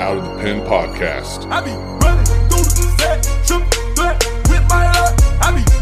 [0.00, 1.50] Out of the Pen podcast.
[1.50, 4.16] I be running through the set, triple threat
[4.48, 4.86] with my.
[5.42, 5.77] I be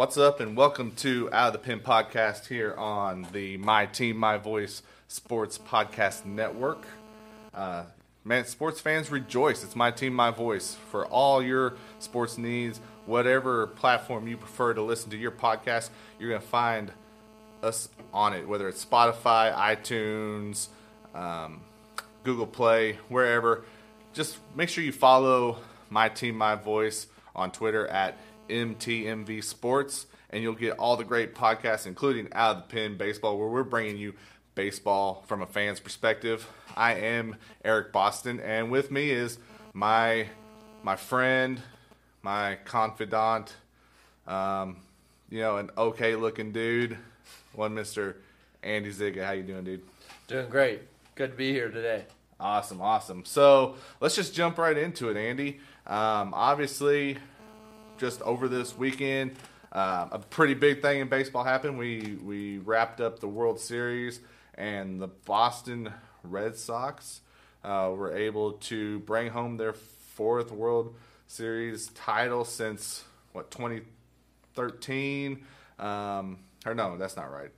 [0.00, 4.16] What's up, and welcome to Out of the Pen podcast here on the My Team,
[4.16, 6.86] My Voice Sports Podcast Network.
[7.52, 7.82] Uh,
[8.24, 9.62] man, sports fans rejoice.
[9.62, 12.80] It's My Team, My Voice for all your sports needs.
[13.04, 16.92] Whatever platform you prefer to listen to your podcast, you're going to find
[17.62, 20.68] us on it, whether it's Spotify, iTunes,
[21.14, 21.60] um,
[22.24, 23.64] Google Play, wherever.
[24.14, 25.58] Just make sure you follow
[25.90, 27.06] My Team, My Voice
[27.36, 28.16] on Twitter at
[28.50, 33.38] MTMV Sports, and you'll get all the great podcasts, including Out of the Pen Baseball,
[33.38, 34.14] where we're bringing you
[34.54, 36.46] baseball from a fan's perspective.
[36.76, 39.38] I am Eric Boston, and with me is
[39.72, 40.26] my
[40.82, 41.60] my friend,
[42.22, 43.54] my confidant,
[44.26, 44.78] um,
[45.30, 46.98] you know, an okay looking dude,
[47.52, 48.16] one Mister
[48.62, 49.24] Andy Ziga.
[49.24, 49.82] How you doing, dude?
[50.26, 50.82] Doing great.
[51.14, 52.04] Good to be here today.
[52.38, 53.24] Awesome, awesome.
[53.24, 55.60] So let's just jump right into it, Andy.
[55.86, 57.18] Um, obviously,
[58.00, 59.32] just over this weekend,
[59.72, 61.78] uh, a pretty big thing in baseball happened.
[61.78, 64.20] We we wrapped up the World Series,
[64.54, 65.92] and the Boston
[66.24, 67.20] Red Sox
[67.62, 70.94] uh, were able to bring home their fourth World
[71.28, 75.44] Series title since what 2013.
[75.78, 77.50] Um, or no, that's not right.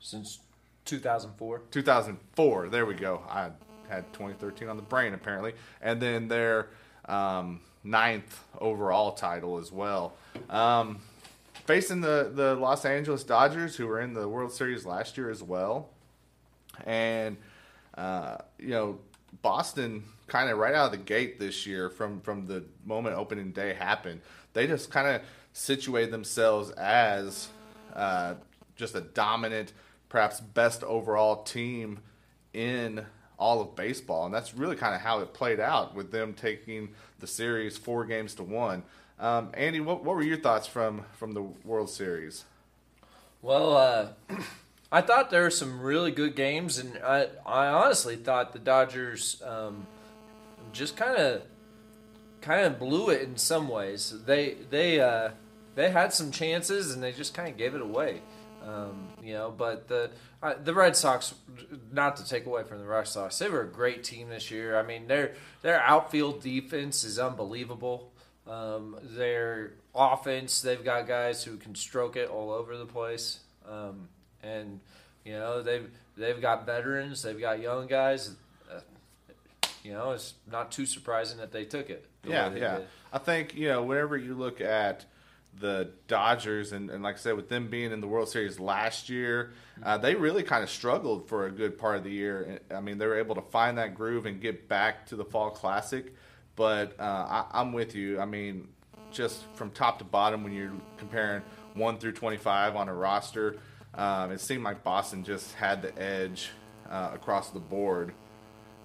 [0.00, 0.40] Since
[0.84, 1.62] 2004.
[1.70, 2.68] 2004.
[2.68, 3.22] There we go.
[3.28, 3.50] I
[3.88, 6.68] had 2013 on the brain apparently, and then their
[7.06, 10.14] um, ninth overall title as well.
[10.50, 11.00] Um,
[11.66, 15.42] facing the the Los Angeles Dodgers, who were in the World Series last year as
[15.42, 15.90] well,
[16.86, 17.36] and
[17.96, 18.98] uh, you know
[19.42, 23.52] Boston kind of right out of the gate this year from from the moment opening
[23.52, 24.20] day happened,
[24.54, 27.48] they just kind of situated themselves as
[27.94, 28.34] uh,
[28.76, 29.72] just a dominant,
[30.08, 32.00] perhaps best overall team
[32.52, 33.04] in
[33.38, 36.88] all of baseball, and that's really kind of how it played out with them taking
[37.24, 38.82] the series four games to one.
[39.18, 42.44] Um, Andy, what, what were your thoughts from from the World Series?
[43.40, 44.08] Well, uh,
[44.92, 49.42] I thought there were some really good games, and I, I honestly thought the Dodgers
[49.42, 49.86] um,
[50.74, 51.42] just kind of
[52.42, 54.14] kind of blew it in some ways.
[54.26, 55.30] They they uh,
[55.76, 58.20] they had some chances, and they just kind of gave it away.
[58.66, 60.10] Um, you know, but the
[60.42, 61.34] uh, the Red Sox,
[61.92, 64.78] not to take away from the Red Sox, they were a great team this year.
[64.78, 68.12] I mean, their their outfield defense is unbelievable.
[68.46, 74.08] Um, their offense, they've got guys who can stroke it all over the place, um,
[74.42, 74.80] and
[75.24, 78.34] you know they've they've got veterans, they've got young guys.
[78.70, 78.80] Uh,
[79.82, 82.06] you know, it's not too surprising that they took it.
[82.22, 82.76] the Yeah, yeah.
[82.78, 82.86] did.
[83.12, 85.04] I think you know whenever you look at
[85.60, 89.08] the Dodgers and, and like I said, with them being in the World Series last
[89.08, 92.60] year, uh, they really kind of struggled for a good part of the year.
[92.74, 95.50] I mean, they were able to find that groove and get back to the Fall
[95.50, 96.14] Classic.
[96.56, 98.20] But uh, I, I'm with you.
[98.20, 98.68] I mean,
[99.10, 101.42] just from top to bottom, when you're comparing
[101.74, 103.56] one through 25 on a roster,
[103.94, 106.50] um, it seemed like Boston just had the edge
[106.88, 108.12] uh, across the board.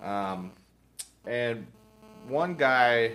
[0.01, 0.51] Um,
[1.25, 1.67] and
[2.27, 3.13] one guy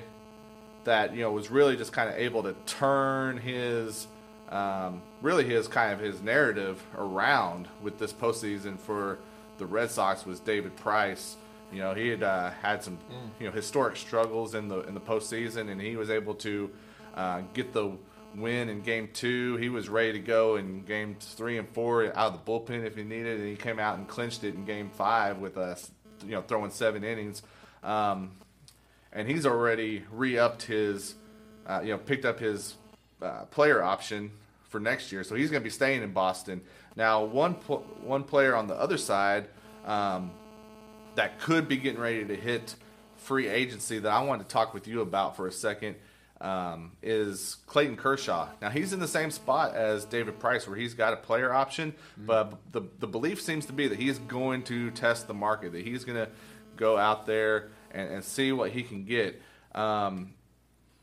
[0.84, 4.06] that you know was really just kind of able to turn his
[4.50, 9.18] um, really his kind of his narrative around with this postseason for
[9.58, 11.36] the Red Sox was David Price.
[11.72, 12.98] You know he had uh, had some
[13.40, 16.70] you know historic struggles in the in the postseason, and he was able to
[17.14, 17.92] uh, get the
[18.36, 19.56] win in Game Two.
[19.56, 22.96] He was ready to go in Games Three and Four out of the bullpen if
[22.96, 25.90] he needed, and he came out and clinched it in Game Five with us
[26.24, 27.42] you know throwing seven innings.
[27.82, 28.32] Um,
[29.14, 31.14] and he's already re-upped his,
[31.66, 32.74] uh, you know, picked up his
[33.22, 34.32] uh, player option
[34.68, 36.60] for next year, so he's going to be staying in Boston.
[36.96, 39.46] Now, one pl- one player on the other side
[39.86, 40.32] um,
[41.14, 42.74] that could be getting ready to hit
[43.16, 45.96] free agency that I wanted to talk with you about for a second
[46.40, 48.48] um, is Clayton Kershaw.
[48.60, 51.94] Now, he's in the same spot as David Price, where he's got a player option,
[52.18, 55.84] but the the belief seems to be that he's going to test the market, that
[55.84, 56.28] he's going to
[56.76, 59.40] go out there and, and see what he can get.
[59.74, 60.34] Um,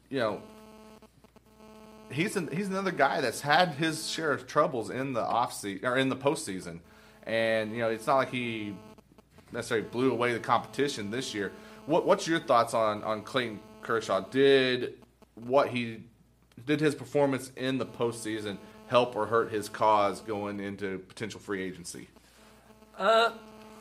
[0.09, 0.41] you know,
[2.11, 5.85] he's an, he's another guy that's had his share of troubles in the off season
[5.85, 6.79] or in the postseason,
[7.25, 8.75] and you know it's not like he
[9.51, 11.51] necessarily blew away the competition this year.
[11.85, 14.21] What what's your thoughts on on Clayton Kershaw?
[14.29, 14.95] Did
[15.35, 16.03] what he
[16.65, 21.63] did his performance in the postseason help or hurt his cause going into potential free
[21.63, 22.07] agency?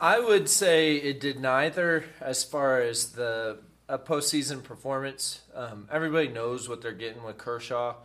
[0.01, 5.41] I would say it did neither as far as the a postseason performance.
[5.55, 7.97] Um, everybody knows what they're getting with Kershaw.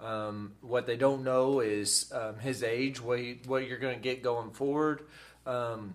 [0.00, 4.02] Um, what they don't know is um, his age, what, he, what you're going to
[4.02, 5.02] get going forward.
[5.46, 5.94] Um,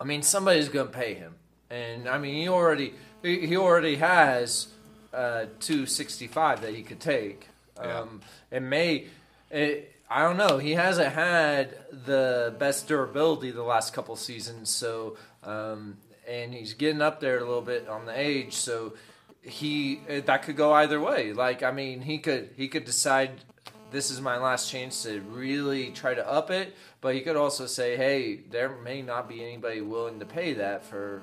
[0.00, 1.34] I mean, somebody's going to pay him,
[1.68, 4.68] and I mean, he already he, already has
[5.12, 7.48] uh, two sixty five that he could take.
[7.76, 8.00] Yeah.
[8.00, 8.20] Um,
[8.50, 9.06] it may.
[9.50, 10.58] It, I don't know.
[10.58, 15.96] He hasn't had the best durability the last couple seasons, so um,
[16.28, 18.94] and he's getting up there a little bit on the age, so
[19.42, 21.32] he that could go either way.
[21.32, 23.32] Like I mean, he could he could decide
[23.90, 27.66] this is my last chance to really try to up it, but he could also
[27.66, 31.22] say, hey, there may not be anybody willing to pay that for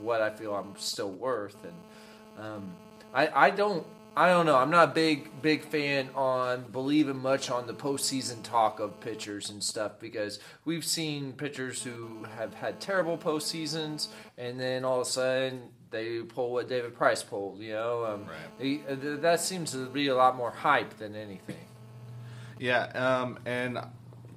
[0.00, 2.72] what I feel I'm still worth, and um,
[3.12, 3.86] I I don't.
[4.14, 4.56] I don't know.
[4.56, 9.48] I'm not a big big fan on believing much on the postseason talk of pitchers
[9.48, 15.06] and stuff because we've seen pitchers who have had terrible postseasons and then all of
[15.06, 17.58] a sudden they pull what David Price pulled.
[17.58, 18.26] You know, um,
[18.58, 21.56] he- uh, that seems to be a lot more hype than anything.
[22.58, 23.78] Yeah, um, and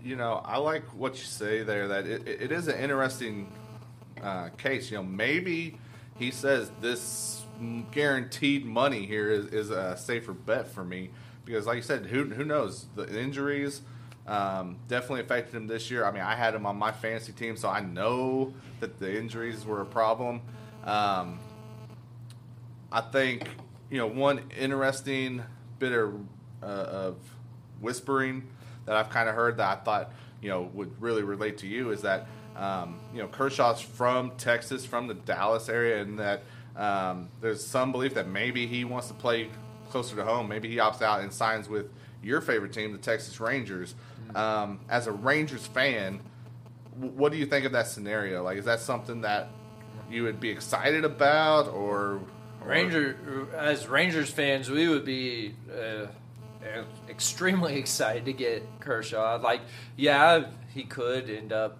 [0.03, 1.87] you know, I like what you say there.
[1.89, 3.51] That it, it is an interesting
[4.21, 4.89] uh, case.
[4.89, 5.77] You know, maybe
[6.17, 7.44] he says this
[7.91, 11.09] guaranteed money here is, is a safer bet for me
[11.45, 13.81] because, like you said, who who knows the injuries.
[14.27, 16.03] Um, definitely affected him this year.
[16.03, 19.63] I mean, I had him on my fantasy team, so I know that the injuries
[19.65, 20.41] were a problem.
[20.83, 21.37] Um,
[22.91, 23.47] I think
[23.89, 25.43] you know one interesting
[25.77, 26.13] bit of,
[26.63, 27.17] uh, of
[27.79, 28.47] whispering
[28.85, 30.11] that I've kind of heard that I thought
[30.41, 34.85] you know would really relate to you is that um, you know Kershaw's from Texas,
[34.85, 36.43] from the Dallas area, and that
[36.75, 39.49] um, there's some belief that maybe he wants to play
[39.89, 40.47] closer to home.
[40.47, 41.89] Maybe he opts out and signs with
[42.21, 43.95] your favorite team, the Texas Rangers.
[44.33, 46.19] Um, as a Rangers fan,
[46.95, 48.43] w- what do you think of that scenario?
[48.43, 49.49] Like, is that something that
[50.09, 52.19] you would be excited about, or,
[52.61, 56.07] or Ranger, as Rangers fans, we would be uh,
[56.65, 59.37] uh, extremely excited to get Kershaw.
[59.37, 59.61] Like,
[59.95, 61.77] yeah, he could end up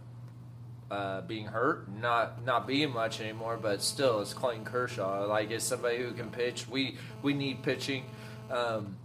[0.92, 5.26] uh, being hurt, not not being much anymore, but still, it's Clayton Kershaw.
[5.26, 6.68] Like, it's somebody who can pitch.
[6.70, 8.06] We we need pitching.
[8.52, 8.98] Um,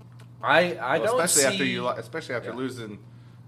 [0.43, 2.57] I I Well, don't especially see, after you, especially after Yeah.
[2.57, 2.99] losing,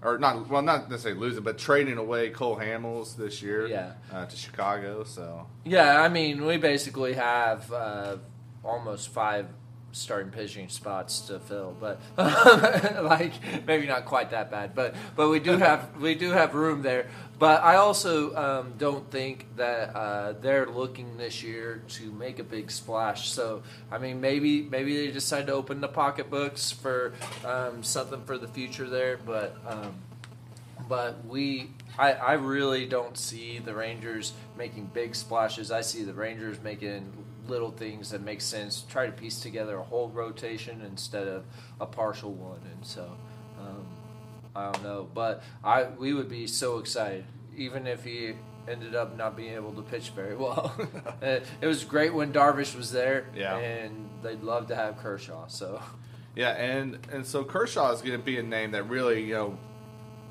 [0.01, 3.93] or not, well, not necessarily losing, but trading away Cole Hamels this year, Yeah.
[4.11, 5.03] uh, to Chicago.
[5.03, 8.17] So Yeah, I mean, we basically have uh,
[8.63, 9.47] almost five
[9.95, 11.99] starting pitching spots to fill, but
[13.03, 13.33] like
[13.67, 17.07] maybe not quite that bad, but but we do have we do have room there.
[17.43, 22.43] But I also um, don't think that uh, they're looking this year to make a
[22.43, 23.31] big splash.
[23.31, 27.11] So I mean, maybe maybe they decide to open the pocketbooks for
[27.43, 29.57] um, something for the future there, but.
[29.67, 29.93] Um,
[30.87, 35.69] but we I, I really don't see the Rangers making big splashes.
[35.69, 37.11] I see the Rangers making
[37.49, 38.85] little things that make sense.
[38.89, 41.43] Try to piece together a whole rotation instead of
[41.81, 42.61] a partial one.
[42.73, 43.17] And so
[44.55, 48.33] I don't know, but I we would be so excited even if he
[48.67, 50.73] ended up not being able to pitch very well.
[51.21, 53.57] It was great when Darvish was there, Yeah.
[53.57, 55.47] and they'd love to have Kershaw.
[55.47, 55.81] So
[56.35, 59.57] yeah, and and so Kershaw is going to be a name that really you know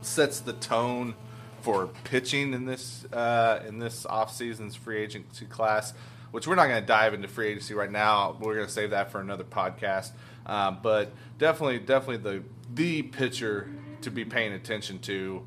[0.00, 1.14] sets the tone
[1.60, 5.94] for pitching in this uh, in this off season's free agency class.
[6.32, 8.38] Which we're not going to dive into free agency right now.
[8.40, 10.12] We're going to save that for another podcast.
[10.46, 12.42] Um, but definitely, definitely the
[12.74, 13.68] the pitcher
[14.02, 15.46] to be paying attention to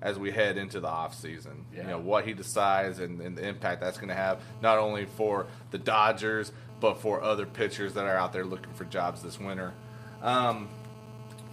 [0.00, 1.64] as we head into the off season.
[1.74, 5.06] You know what he decides and, and the impact that's going to have not only
[5.06, 9.40] for the Dodgers but for other pitchers that are out there looking for jobs this
[9.40, 9.72] winter.
[10.22, 10.68] Um,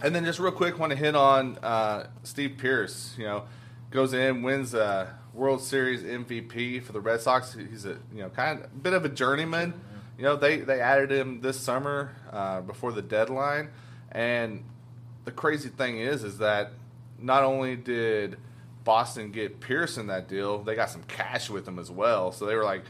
[0.02, 3.14] and then just real quick, want to hit on uh, Steve Pearce.
[3.16, 3.44] You know,
[3.90, 7.54] goes in, wins a World Series MVP for the Red Sox.
[7.54, 9.72] He's a you know kind of a bit of a journeyman.
[10.18, 13.70] You know, they they added him this summer uh, before the deadline,
[14.12, 14.64] and
[15.24, 16.72] the crazy thing is, is that
[17.18, 18.36] not only did
[18.84, 22.32] Boston get in that deal, they got some cash with him as well.
[22.32, 22.82] So they were like,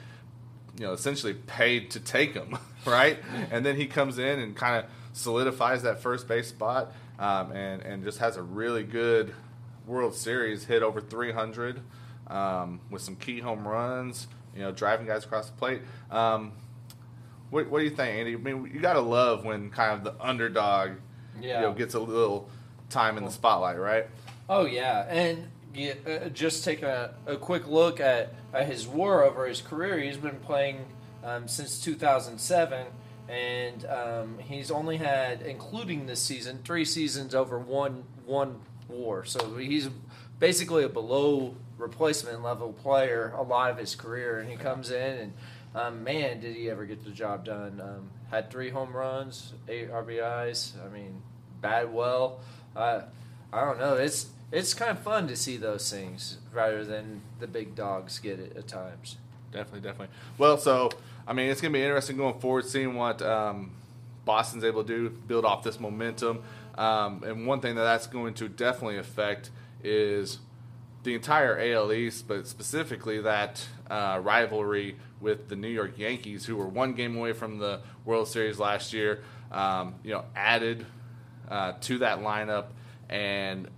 [0.78, 3.18] you know, essentially paid to take him, right?
[3.50, 7.82] and then he comes in and kind of solidifies that first base spot, um, and
[7.82, 9.32] and just has a really good
[9.86, 11.80] World Series, hit over 300
[12.26, 15.82] um, with some key home runs, you know, driving guys across the plate.
[16.10, 16.52] Um,
[17.50, 18.34] what, what do you think, Andy?
[18.34, 20.92] I mean, you got to love when kind of the underdog,
[21.40, 21.60] Yeah.
[21.60, 22.48] you know, gets a little
[22.90, 24.06] time in the spotlight, right?
[24.48, 29.24] Oh yeah, and yeah, uh, just take a, a quick look at, at his WAR
[29.24, 29.98] over his career.
[29.98, 30.84] He's been playing
[31.24, 32.86] um, since 2007,
[33.28, 39.24] and um, he's only had, including this season, three seasons over one one WAR.
[39.24, 39.88] So he's
[40.38, 45.18] basically a below replacement level player a lot of his career, and he comes in
[45.18, 45.32] and
[45.74, 47.80] um, man, did he ever get the job done?
[48.34, 50.72] Had three home runs, eight RBIs.
[50.84, 51.22] I mean,
[51.60, 52.40] bad well.
[52.74, 53.02] Uh,
[53.52, 53.94] I don't know.
[53.94, 58.40] It's it's kind of fun to see those things rather than the big dogs get
[58.40, 59.18] it at times.
[59.52, 60.16] Definitely, definitely.
[60.36, 60.90] Well, so
[61.28, 63.70] I mean, it's to be interesting going forward, seeing what um,
[64.24, 66.42] Boston's able to do, build off this momentum.
[66.76, 69.50] Um, and one thing that that's going to definitely affect
[69.84, 70.40] is
[71.04, 76.54] the entire AL East, but specifically that uh, rivalry with the New York Yankees, who
[76.54, 79.24] were one game away from the World Series last year.
[79.50, 80.86] Um, you know, added
[81.48, 82.66] uh, to that lineup
[83.08, 83.68] and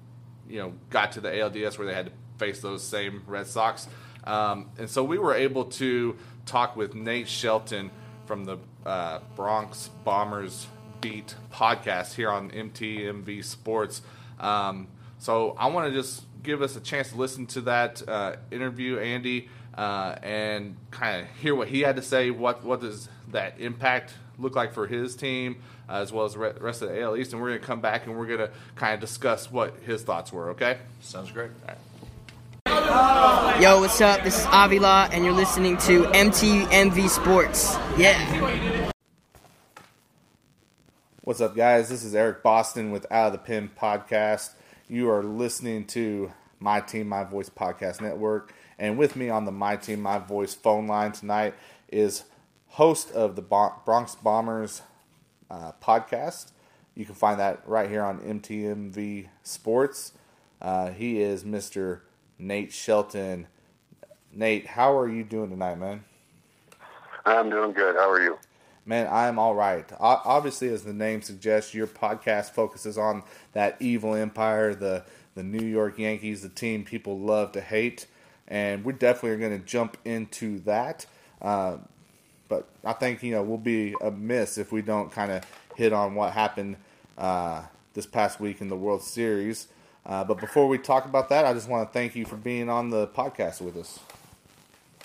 [0.49, 3.89] you know got to the ALDS where they had to face those same Red Sox.
[4.25, 7.91] Um, and so we were able to talk with Nate Shelton
[8.27, 10.67] from the uh, Bronx Bombers
[11.01, 14.03] Beat podcast here on MTMV Sports.
[14.41, 14.89] Um,
[15.19, 18.99] so I want to just give us a chance to listen to that uh, interview,
[18.99, 22.31] Andy, uh, and kind of hear what he had to say.
[22.31, 26.39] What what does that impact look like for his team, uh, as well as the
[26.39, 27.33] rest of the AL East?
[27.33, 30.03] And we're going to come back and we're going to kind of discuss what his
[30.03, 30.51] thoughts were.
[30.51, 30.79] Okay?
[31.01, 31.51] Sounds great.
[32.67, 34.23] Yo, what's up?
[34.23, 37.77] This is Avila, and you're listening to MTMV Sports.
[37.97, 38.93] Yeah.
[41.23, 41.89] What's up, guys?
[41.89, 44.51] This is Eric Boston with Out of the Pen podcast.
[44.89, 48.55] You are listening to My Team, My Voice podcast network.
[48.79, 51.55] And with me on the My Team, My Voice phone line tonight
[51.89, 52.25] is
[52.69, 54.83] host of the Bronx Bombers
[55.51, 56.51] uh, podcast.
[56.95, 60.13] You can find that right here on MTMV Sports.
[60.61, 62.01] Uh, he is Mr.
[62.39, 63.47] Nate Shelton.
[64.33, 66.05] Nate, how are you doing tonight, man?
[67.25, 67.97] I'm doing good.
[67.97, 68.39] How are you?
[68.85, 69.85] Man, I'm all right.
[69.99, 75.05] Obviously, as the name suggests, your podcast focuses on that evil empire, the
[75.35, 78.07] the New York Yankees, the team people love to hate,
[78.49, 81.07] and we definitely are going to jump into that.
[81.41, 81.79] Uh,
[82.49, 86.15] but I think you know we'll be amiss if we don't kind of hit on
[86.15, 86.77] what happened
[87.19, 87.63] uh,
[87.95, 89.69] this past week in the World Series.
[90.05, 92.69] Uh, but before we talk about that, I just want to thank you for being
[92.69, 93.99] on the podcast with us.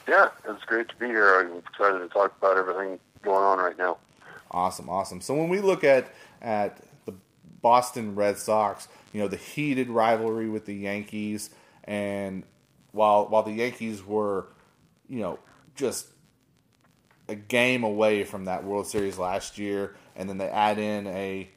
[0.07, 1.39] Yeah, it's great to be here.
[1.39, 3.98] I'm excited to talk about everything going on right now.
[4.51, 5.21] Awesome, awesome.
[5.21, 7.13] So when we look at at the
[7.62, 11.50] Boston Red Sox, you know, the heated rivalry with the Yankees,
[11.86, 12.43] and
[12.91, 14.48] while while the Yankees were,
[15.07, 15.39] you know,
[15.75, 16.07] just
[17.27, 21.50] a game away from that World Series last year, and then they add in a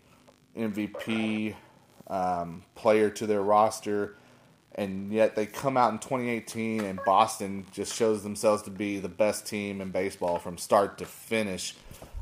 [0.57, 1.55] MVP
[2.07, 4.17] um, player to their roster,
[4.75, 9.09] and yet they come out in 2018 and Boston just shows themselves to be the
[9.09, 11.75] best team in baseball from start to finish.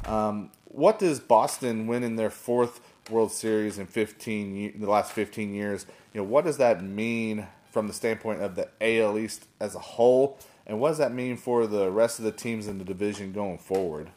[0.04, 5.54] Um, what does Boston win in their fourth World Series in 15 the last 15
[5.54, 5.86] years?
[6.12, 9.80] You know, what does that mean from the standpoint of the AL East as a
[9.80, 13.32] whole, and what does that mean for the rest of the teams in the division
[13.32, 14.08] going forward?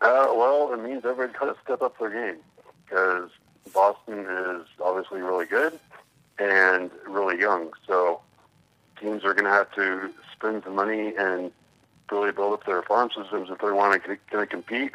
[0.00, 2.40] Uh, well, it means everybody got to step up their game
[2.84, 3.30] because
[3.74, 5.78] Boston is obviously really good
[6.38, 7.70] and really young.
[7.86, 8.20] So
[9.00, 11.50] teams are going to have to spend the money and
[12.10, 14.94] really build up their farm systems if they want to to compete.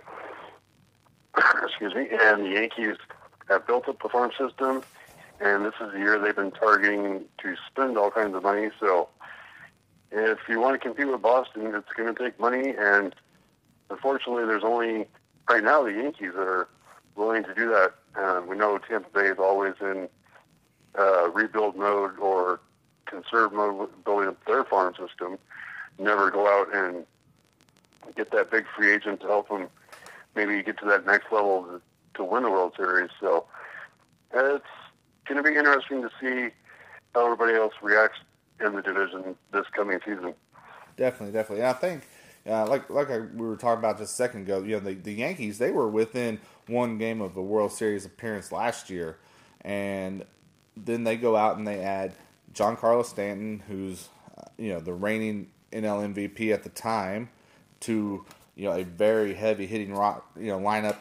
[1.63, 2.07] Excuse me.
[2.11, 2.97] And the Yankees
[3.49, 4.83] have built up the farm system,
[5.41, 8.69] and this is the year they've been targeting to spend all kinds of money.
[8.79, 9.09] So
[10.11, 13.15] if you want to compete with Boston, it's going to take money, and
[13.89, 15.07] unfortunately, there's only
[15.49, 16.67] right now the Yankees that are
[17.15, 17.93] willing to do that.
[18.15, 20.07] Um, we know Tampa Bay is always in
[20.97, 22.59] uh, rebuild mode or
[23.05, 25.37] conserve mode, building up their farm system.
[25.97, 27.05] Never go out and
[28.15, 29.67] get that big free agent to help them
[30.35, 31.81] maybe get to that next level to,
[32.15, 33.09] to win the World Series.
[33.19, 33.45] So
[34.33, 34.65] it's
[35.33, 36.53] going to be interesting to see
[37.13, 38.19] how everybody else reacts
[38.59, 40.33] in the division this coming season.
[40.97, 41.63] Definitely, definitely.
[41.63, 42.07] And I think,
[42.47, 44.93] uh, like like I, we were talking about just a second ago, you know, the,
[44.93, 49.17] the Yankees they were within one game of a World Series appearance last year,
[49.61, 50.25] and
[50.75, 52.13] then they go out and they add
[52.53, 57.29] Giancarlo Stanton, who's uh, you know the reigning NL MVP at the time,
[57.81, 60.97] to you know a very heavy hitting rock you know lineup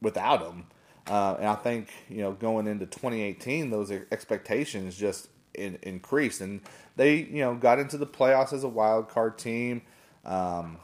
[0.00, 0.66] without him.
[1.08, 6.60] Uh, and I think you know going into 2018, those expectations just in, increased, and
[6.96, 9.82] they you know got into the playoffs as a wild card team,
[10.24, 10.78] um,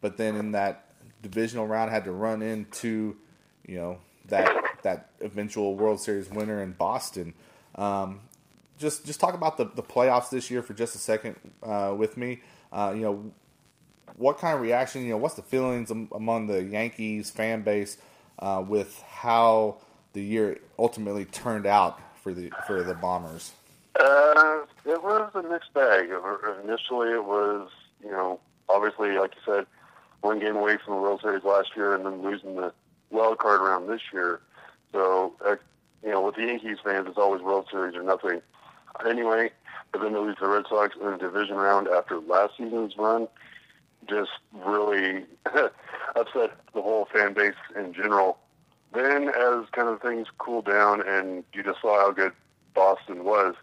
[0.00, 0.86] but then in that
[1.22, 3.16] divisional round had to run into
[3.66, 7.34] you know that that eventual World Series winner in Boston.
[7.74, 8.20] Um,
[8.78, 12.16] just just talk about the, the playoffs this year for just a second uh, with
[12.16, 12.42] me.
[12.72, 13.32] Uh, you know,
[14.16, 15.02] what kind of reaction?
[15.02, 17.96] You know, what's the feelings among the Yankees fan base
[18.38, 19.76] uh, with how
[20.12, 23.52] the year ultimately turned out for the for the Bombers?
[23.98, 26.10] Uh, it was a mixed bag.
[26.64, 27.70] Initially, it was
[28.02, 29.66] you know obviously like you said,
[30.20, 32.72] one game away from the World Series last year, and then losing the
[33.10, 34.40] wild card round this year.
[34.92, 35.56] So uh,
[36.02, 38.40] you know with the Yankees fans, it's always World Series or nothing.
[39.06, 39.50] Anyway,
[39.90, 43.28] but then they lose the Red Sox in the division round after last season's run
[44.08, 45.24] just really
[46.16, 48.38] upset the whole fan base in general.
[48.92, 52.32] Then, as kind of things cooled down and you just saw how good
[52.74, 53.54] Boston was,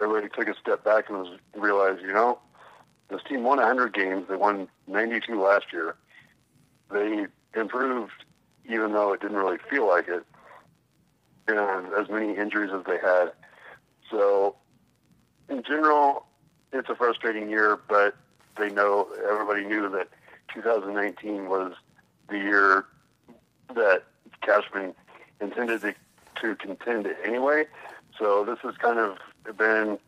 [0.00, 2.38] everybody took a step back and was realized, you know,
[3.08, 4.26] this team won 100 games.
[4.28, 5.94] They won 92 last year.
[6.90, 8.24] They improved,
[8.68, 10.24] even though it didn't really feel like it,
[11.48, 13.32] and as many injuries as they had.
[14.10, 14.56] So,
[15.48, 16.26] in general,
[16.72, 18.16] it's a frustrating year, but
[18.56, 20.08] they know everybody knew that
[20.54, 21.72] 2019 was
[22.28, 22.86] the year
[23.74, 24.04] that
[24.42, 24.94] Cashman
[25.40, 25.94] intended to,
[26.40, 27.66] to contend anyway.
[28.18, 29.18] So this has kind of
[29.56, 29.98] been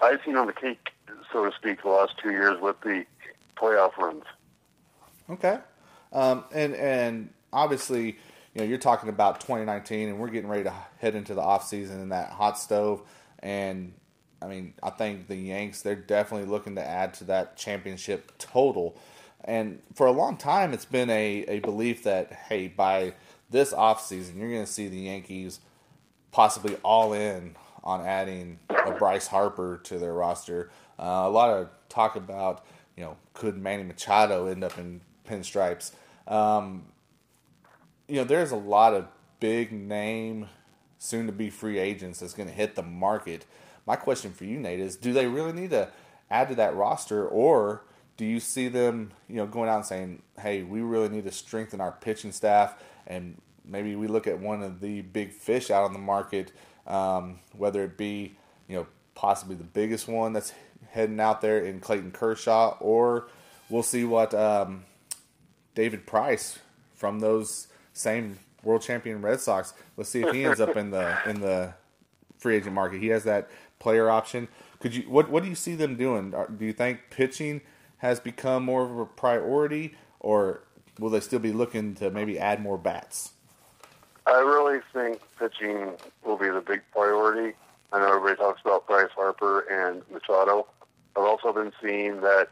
[0.00, 0.90] icing on the cake,
[1.32, 3.04] so to speak, the last two years with the
[3.56, 4.24] playoff runs.
[5.28, 5.58] Okay,
[6.12, 8.18] um, and and obviously,
[8.54, 11.66] you know, you're talking about 2019, and we're getting ready to head into the off
[11.66, 13.02] season and that hot stove.
[13.40, 13.94] And
[14.42, 18.96] I mean, I think the Yanks they're definitely looking to add to that championship total.
[19.44, 23.14] And for a long time, it's been a, a belief that hey, by
[23.50, 25.60] this offseason, you're going to see the Yankees
[26.30, 30.70] possibly all in on adding a Bryce Harper to their roster.
[30.98, 32.64] Uh, a lot of talk about
[32.96, 35.92] you know could Manny Machado end up in pinstripes.
[36.26, 36.84] Um,
[38.08, 39.06] you know, there's a lot of
[39.38, 40.48] big name,
[40.98, 43.46] soon to be free agents that's going to hit the market.
[43.90, 45.88] My question for you, Nate, is do they really need to
[46.30, 47.82] add to that roster, or
[48.16, 51.32] do you see them, you know, going out and saying, "Hey, we really need to
[51.32, 55.82] strengthen our pitching staff," and maybe we look at one of the big fish out
[55.82, 56.52] on the market,
[56.86, 58.36] um, whether it be,
[58.68, 60.52] you know, possibly the biggest one that's
[60.90, 63.26] heading out there in Clayton Kershaw, or
[63.68, 64.84] we'll see what um,
[65.74, 66.60] David Price
[66.94, 69.74] from those same world champion Red Sox.
[69.96, 71.74] Let's see if he ends up in the in the
[72.38, 73.00] free agent market.
[73.00, 74.46] He has that player option.
[74.78, 76.30] Could you what what do you see them doing?
[76.30, 77.62] Do you think pitching
[77.98, 80.62] has become more of a priority, or
[80.98, 83.32] will they still be looking to maybe add more bats?
[84.26, 87.56] I really think pitching will be the big priority.
[87.92, 90.68] I know everybody talks about Bryce Harper and Machado.
[91.16, 92.48] I've also been seeing that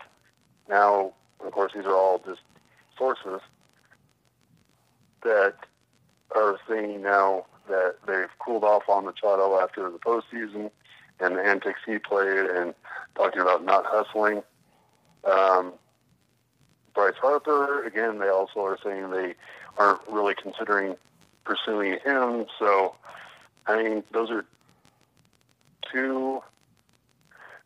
[0.68, 1.12] now,
[1.44, 2.40] of course, these are all just
[2.96, 3.40] sources
[5.22, 5.54] that
[6.34, 10.70] are saying now that they've cooled off on Machado after the postseason
[11.20, 12.74] and the antics he played and
[13.14, 14.42] talking about not hustling.
[15.24, 15.72] Um,
[16.94, 19.34] Bryce Harper, again, they also are saying they
[19.76, 20.96] aren't really considering
[21.44, 22.46] pursuing him.
[22.58, 22.94] So,
[23.66, 24.44] I mean, those are
[25.92, 26.42] two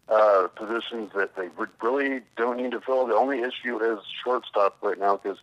[0.09, 1.49] uh, positions that they
[1.81, 3.07] really don't need to fill.
[3.07, 5.39] The only issue is shortstop right now because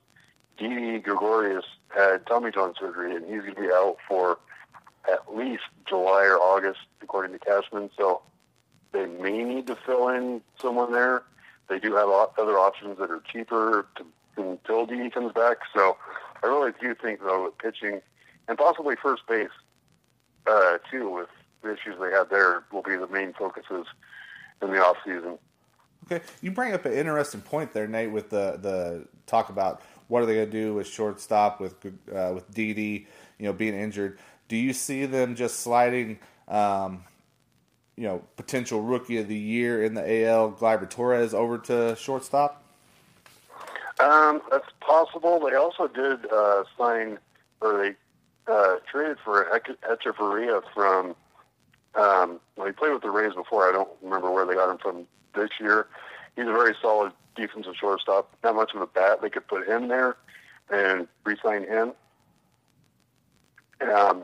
[0.58, 4.38] Didi Gregorius had Tommy John surgery and he's going to be out for
[5.08, 7.90] at least July or August, according to Cashman.
[7.98, 8.22] So
[8.92, 11.24] they may need to fill in someone there.
[11.70, 14.06] They do have other options that are cheaper to,
[14.42, 15.58] until Didi comes back.
[15.76, 15.98] So
[16.44, 18.02] I really do think, though, with pitching
[18.48, 19.50] and possibly first base,
[20.48, 21.30] uh, too, with
[21.62, 23.86] the issues they had there, will be the main focuses
[24.62, 25.38] in the off season.
[26.06, 30.24] Okay, you bring up an interesting point there, Nate, with the the talk about what
[30.24, 33.06] are they going to do with shortstop with uh, with Didi,
[33.38, 34.18] you know, being injured.
[34.50, 37.06] Do you see them just sliding, um,
[37.96, 42.64] you know, potential rookie of the year in the AL, Gleyber Torres, over to shortstop?
[44.00, 45.40] Um, that's possible.
[45.40, 47.20] They also did uh, sign,
[47.62, 49.48] or they uh, traded for
[49.88, 51.16] Hechavarria from.
[51.96, 53.70] Um, well, he played with the Rays before.
[53.70, 55.88] I don't remember where they got him from this year.
[56.36, 58.36] He's a very solid defensive shortstop.
[58.44, 59.22] Not much of a bat.
[59.22, 60.16] They could put him there
[60.72, 61.94] and re-sign him.
[63.82, 64.24] Um,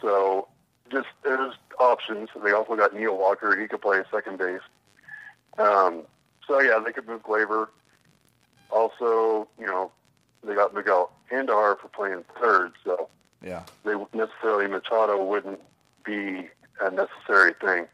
[0.00, 0.48] so
[0.90, 2.28] just there's options.
[2.42, 3.58] They also got Neil Walker.
[3.58, 4.60] He could play second base.
[5.58, 6.02] Um,
[6.46, 7.68] so yeah, they could move Gleyber.
[8.70, 9.90] Also, you know,
[10.44, 12.72] they got Miguel Andujar for playing third.
[12.84, 13.08] So
[13.42, 15.60] yeah, they necessarily Machado wouldn't
[16.04, 16.48] be
[16.80, 17.86] a necessary thing.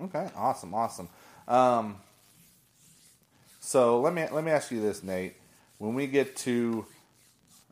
[0.00, 1.08] Okay, awesome, awesome.
[1.46, 1.96] Um,
[3.60, 5.34] so let me let me ask you this, Nate.
[5.78, 6.86] When we get to,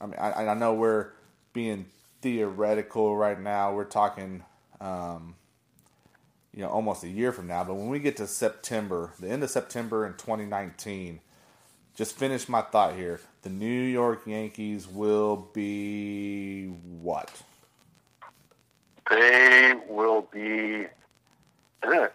[0.00, 1.08] I mean, I, I know we're
[1.52, 1.86] being
[2.26, 3.72] theoretical right now.
[3.72, 4.42] We're talking,
[4.80, 5.36] um,
[6.52, 7.62] you know, almost a year from now.
[7.62, 11.20] But when we get to September, the end of September in 2019,
[11.94, 13.20] just finish my thought here.
[13.42, 16.66] The New York Yankees will be
[17.00, 17.30] what?
[19.08, 20.86] They will be
[21.84, 22.08] in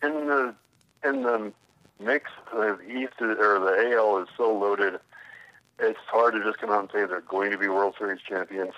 [0.00, 0.54] the
[1.04, 1.52] in the
[2.02, 2.30] mix.
[2.50, 5.00] The East or the AL is so loaded.
[5.78, 8.72] It's hard to just come out and say they're going to be World Series champions.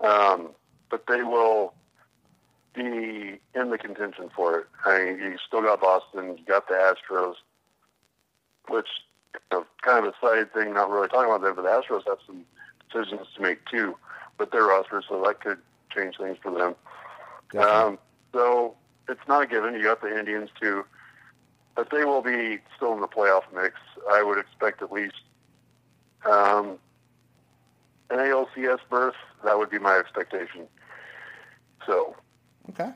[0.00, 0.50] Um,
[0.90, 1.74] but they will
[2.74, 4.66] be in the contention for it.
[4.84, 7.34] I mean, you still got Boston, you got the Astros,
[8.68, 8.86] which
[9.34, 12.06] you know, kind of a side thing, not really talking about that, but the Astros
[12.06, 12.44] have some
[12.88, 13.96] decisions to make too
[14.38, 15.58] with their roster, so that could
[15.94, 16.74] change things for them.
[17.58, 17.98] Um,
[18.32, 18.74] so
[19.08, 19.74] it's not a given.
[19.74, 20.84] You got the Indians too,
[21.74, 23.74] but they will be still in the playoff mix.
[24.10, 25.14] I would expect at least
[26.24, 26.78] um,
[28.10, 29.14] an ALCS berth.
[29.44, 30.66] That would be my expectation.
[31.86, 32.16] So
[32.70, 32.90] Okay.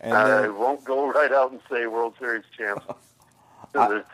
[0.00, 2.84] And I then, won't go right out and say World Series champs.
[3.72, 4.04] There's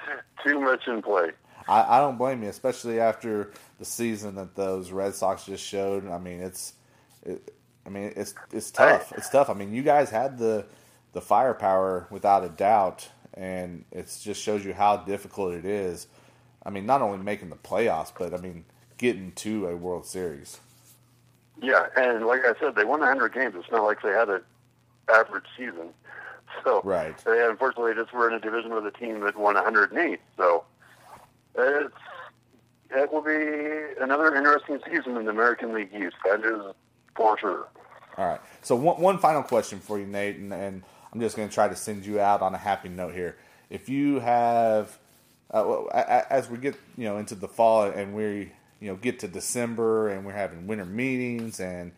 [0.45, 1.31] too much in play.
[1.69, 6.09] I, I don't blame you, especially after the season that those Red Sox just showed.
[6.09, 6.75] I mean, it's,
[7.25, 7.55] it,
[7.87, 9.13] I mean, it's it's tough.
[9.17, 9.49] It's tough.
[9.49, 10.67] I mean, you guys had the
[11.13, 16.07] the firepower without a doubt, and it just shows you how difficult it is.
[16.67, 18.65] I mean, not only making the playoffs, but I mean,
[18.99, 20.61] getting to a World Series.
[21.63, 23.55] Yeah, and like I said, they won 100 games.
[23.57, 24.43] It's not like they had an
[25.13, 25.91] average season.
[26.65, 27.17] So Right.
[27.25, 30.21] they unfortunately just were in a division with a team that won 108.
[30.37, 30.65] So
[31.57, 31.95] it's
[32.91, 36.15] it will be another interesting season in the American League East.
[36.25, 36.75] That is
[37.17, 37.67] for sure.
[38.17, 38.41] All right.
[38.63, 41.67] So one, one final question for you, Nate, and, and I'm just going to try
[41.67, 43.37] to send you out on a happy note here.
[43.71, 44.99] If you have,
[45.51, 48.53] uh, well, a- a- as we get you know into the fall and we
[48.85, 51.93] you know get to December and we're having winter meetings, and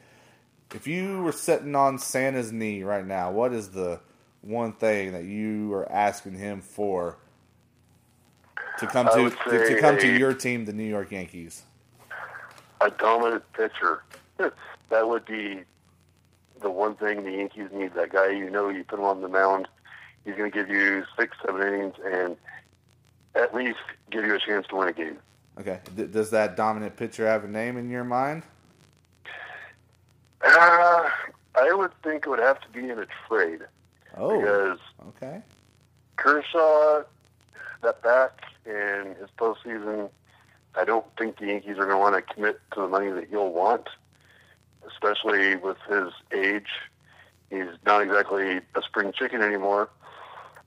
[0.72, 3.98] if you were sitting on Santa's knee right now, what is the
[4.40, 7.18] one thing that you are asking him for
[8.78, 11.64] to come to, to, to come to your team, the New York Yankees?
[12.80, 14.04] A dominant pitcher.
[14.38, 15.62] that would be
[16.62, 17.94] the one thing the Yankees need.
[17.94, 19.66] That guy you know, you put him on the mound,
[20.24, 22.36] he's going to give you six, seven innings, and
[23.34, 23.78] at least
[24.12, 25.18] give you a chance to win a game.
[25.58, 25.80] Okay.
[25.96, 28.42] D- does that dominant pitcher have a name in your mind?
[30.44, 31.08] Uh,
[31.54, 33.60] I would think it would have to be in a trade
[34.16, 34.38] Oh.
[34.38, 35.42] because Okay.
[36.16, 37.02] Kershaw,
[37.82, 40.10] that back in his postseason,
[40.74, 43.28] I don't think the Yankees are going to want to commit to the money that
[43.28, 43.88] he'll want,
[44.86, 46.68] especially with his age.
[47.50, 49.88] He's not exactly a spring chicken anymore.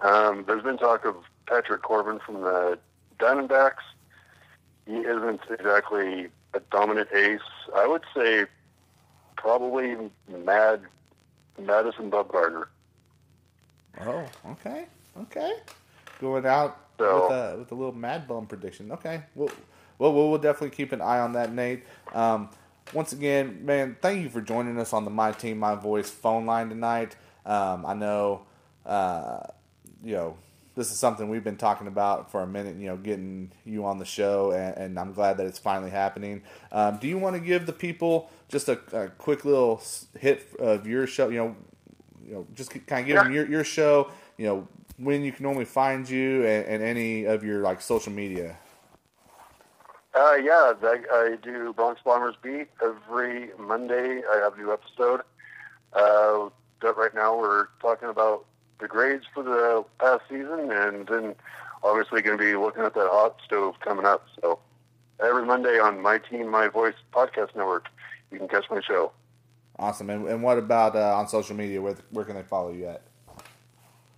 [0.01, 2.79] Um, there's been talk of Patrick Corbin from the
[3.19, 3.83] Diamondbacks.
[4.89, 7.39] He isn't exactly a dominant ace.
[7.75, 8.45] I would say
[9.37, 9.95] probably
[10.27, 10.81] Mad
[11.59, 12.65] Madison Bumgarner.
[14.01, 14.85] Oh, okay,
[15.21, 15.53] okay.
[16.19, 18.91] Going out So- with a with a little mad bum prediction.
[18.93, 19.49] Okay, well,
[19.99, 21.83] well, we'll, we'll definitely keep an eye on that, Nate.
[22.13, 22.49] Um,
[22.91, 26.47] once again, man, thank you for joining us on the My Team, My Voice phone
[26.47, 27.15] line tonight.
[27.45, 28.41] Um, I know,
[28.87, 29.41] uh,
[30.03, 30.37] you know,
[30.75, 32.77] this is something we've been talking about for a minute.
[32.77, 36.43] You know, getting you on the show, and, and I'm glad that it's finally happening.
[36.71, 39.81] Um, do you want to give the people just a, a quick little
[40.17, 41.29] hit of your show?
[41.29, 41.55] You know,
[42.25, 45.43] you know, just kind of give them your, your show, you know, when you can
[45.43, 48.57] normally find you and, and any of your like social media.
[50.13, 54.21] Uh, yeah, that, I do Bronx Bombers Beat every Monday.
[54.29, 55.21] I have a new episode.
[55.93, 56.49] Uh,
[56.81, 58.45] right now we're talking about
[58.79, 61.35] the grades for the past season, and then
[61.83, 64.25] obviously going to be looking at that hot stove coming up.
[64.41, 64.59] So
[65.23, 67.87] every Monday on My Team, My Voice podcast network,
[68.31, 69.11] you can catch my show.
[69.77, 70.09] Awesome.
[70.09, 71.81] And, and what about uh, on social media?
[71.81, 73.01] Where, where can they follow you at?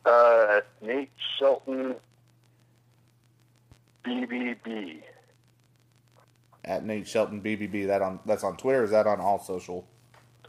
[0.05, 1.95] Uh, at Nate Shelton
[4.03, 5.01] BBB.
[6.65, 7.87] At Nate Shelton BBB.
[7.87, 8.83] That on that's on Twitter.
[8.83, 9.85] Is that on all social?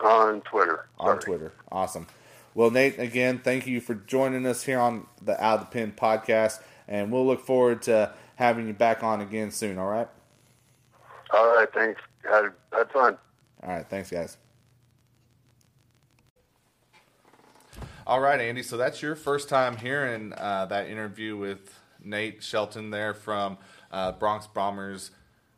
[0.02, 0.86] on Twitter.
[0.98, 1.20] On Sorry.
[1.20, 1.52] Twitter.
[1.70, 2.06] Awesome.
[2.54, 5.92] Well, Nate, again, thank you for joining us here on the Out of the Pen
[5.96, 9.78] podcast, and we'll look forward to having you back on again soon.
[9.78, 10.08] All right.
[11.32, 12.00] All right, thanks.
[12.24, 13.16] Had had fun.
[13.62, 13.88] All right.
[13.88, 14.36] Thanks, guys.
[18.06, 18.62] All right, Andy.
[18.62, 23.58] So that's your first time hearing uh, that interview with Nate Shelton there from
[23.90, 25.12] uh, Bronx Bombers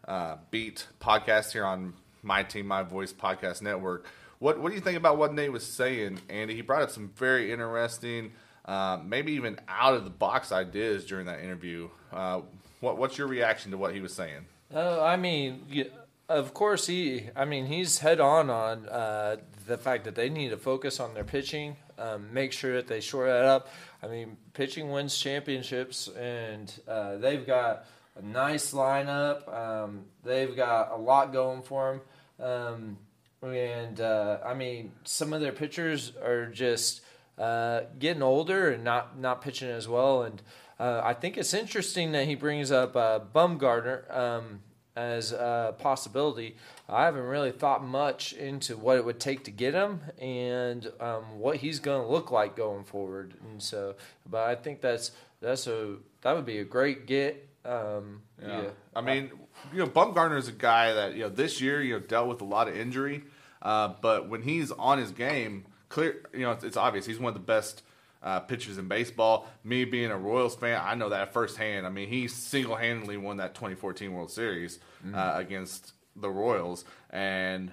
[0.06, 4.06] uh, Beat podcast here on My Team, My Voice podcast network.
[4.38, 6.54] What What do you think about what Nate was saying, Andy?
[6.54, 8.32] He brought up some very interesting,
[8.64, 11.88] uh, maybe even out of the box ideas during that interview.
[12.12, 12.42] Uh,
[12.80, 14.46] what What's your reaction to what he was saying?
[14.74, 15.86] Uh, I mean,
[16.28, 17.28] of course he.
[17.36, 21.14] I mean, he's head on on uh, the fact that they need to focus on
[21.14, 23.68] their pitching, um, make sure that they shore that up.
[24.02, 29.52] I mean, pitching wins championships, and uh, they've got a nice lineup.
[29.52, 32.00] Um, they've got a lot going for
[32.38, 32.46] them.
[32.46, 32.98] Um,
[33.44, 37.02] and uh, I mean, some of their pitchers are just
[37.38, 40.22] uh, getting older and not not pitching as well.
[40.22, 40.40] And
[40.78, 44.60] uh, I think it's interesting that he brings up uh, Bumgarner um,
[44.96, 46.56] as a possibility.
[46.88, 51.38] I haven't really thought much into what it would take to get him and um,
[51.38, 53.34] what he's going to look like going forward.
[53.50, 53.94] And so,
[54.28, 57.48] but I think that's that's a that would be a great get.
[57.64, 58.62] Um, Yeah.
[58.62, 58.68] yeah.
[58.94, 59.30] I mean,
[59.72, 62.40] you know, Bumgarner is a guy that you know this year you know dealt with
[62.40, 63.24] a lot of injury,
[63.64, 67.28] uh, but when he's on his game, clear, you know, it's, it's obvious he's one
[67.28, 67.82] of the best
[68.22, 69.48] uh, pitchers in baseball.
[69.64, 71.86] Me being a Royals fan, I know that firsthand.
[71.86, 74.78] I mean, he single handedly won that 2014 World Series
[75.14, 77.72] uh, against the Royals, and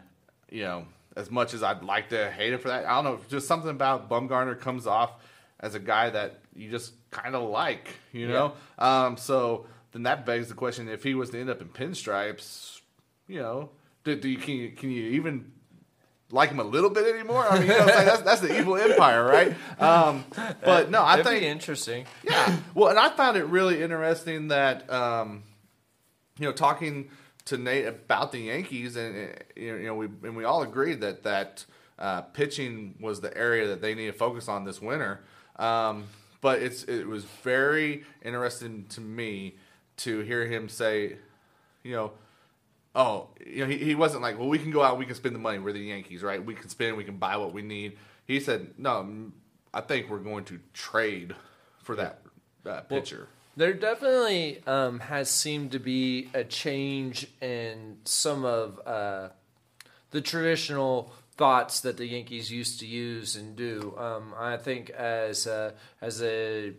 [0.49, 3.19] you know, as much as I'd like to hate it for that, I don't know,
[3.29, 5.11] just something about Bumgarner comes off
[5.59, 8.53] as a guy that you just kind of like, you know.
[8.79, 12.81] Um, so then that begs the question: if he was to end up in pinstripes,
[13.27, 13.69] you know,
[14.03, 15.51] do, do you can you, can you even
[16.31, 17.45] like him a little bit anymore?
[17.49, 19.55] I mean, you know, what that's that's the evil empire, right?
[19.79, 20.25] Um,
[20.63, 22.05] but no, I That'd think be interesting.
[22.23, 22.57] yeah.
[22.73, 25.43] Well, and I found it really interesting that um,
[26.37, 27.09] you know talking
[27.45, 31.01] to Nate about the Yankees, and you know, you know, we and we all agreed
[31.01, 31.65] that that
[31.99, 35.21] uh, pitching was the area that they need to focus on this winter.
[35.57, 36.05] Um,
[36.41, 39.55] but it's it was very interesting to me
[39.97, 41.17] to hear him say,
[41.83, 42.11] you know,
[42.95, 45.35] oh, you know, he, he wasn't like, well, we can go out, we can spend
[45.35, 45.59] the money.
[45.59, 46.43] We're the Yankees, right?
[46.43, 47.97] We can spend, we can buy what we need.
[48.25, 49.31] He said, no, mm,
[49.73, 51.35] I think we're going to trade
[51.79, 52.21] for that
[52.65, 53.27] uh, pitcher.
[53.57, 59.29] There definitely um, has seemed to be a change in some of uh,
[60.11, 63.93] the traditional thoughts that the Yankees used to use and do.
[63.97, 66.73] Um, I think as uh, as a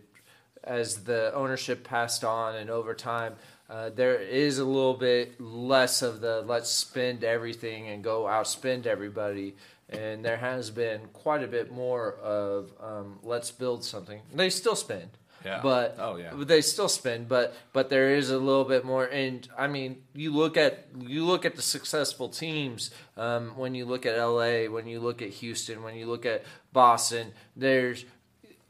[0.63, 3.35] as the ownership passed on and over time,
[3.73, 8.85] uh, there is a little bit less of the let's spend everything and go outspend
[8.85, 9.55] everybody.
[9.89, 14.21] And there has been quite a bit more of um, let's build something.
[14.33, 15.09] They still spend,
[15.45, 15.59] Yeah.
[15.61, 16.31] but Oh, yeah.
[16.35, 19.05] they still spend, but but there is a little bit more.
[19.05, 22.91] And I mean, you look at you look at the successful teams.
[23.17, 26.43] Um, when you look at L.A., when you look at Houston, when you look at
[26.71, 28.05] Boston, there's,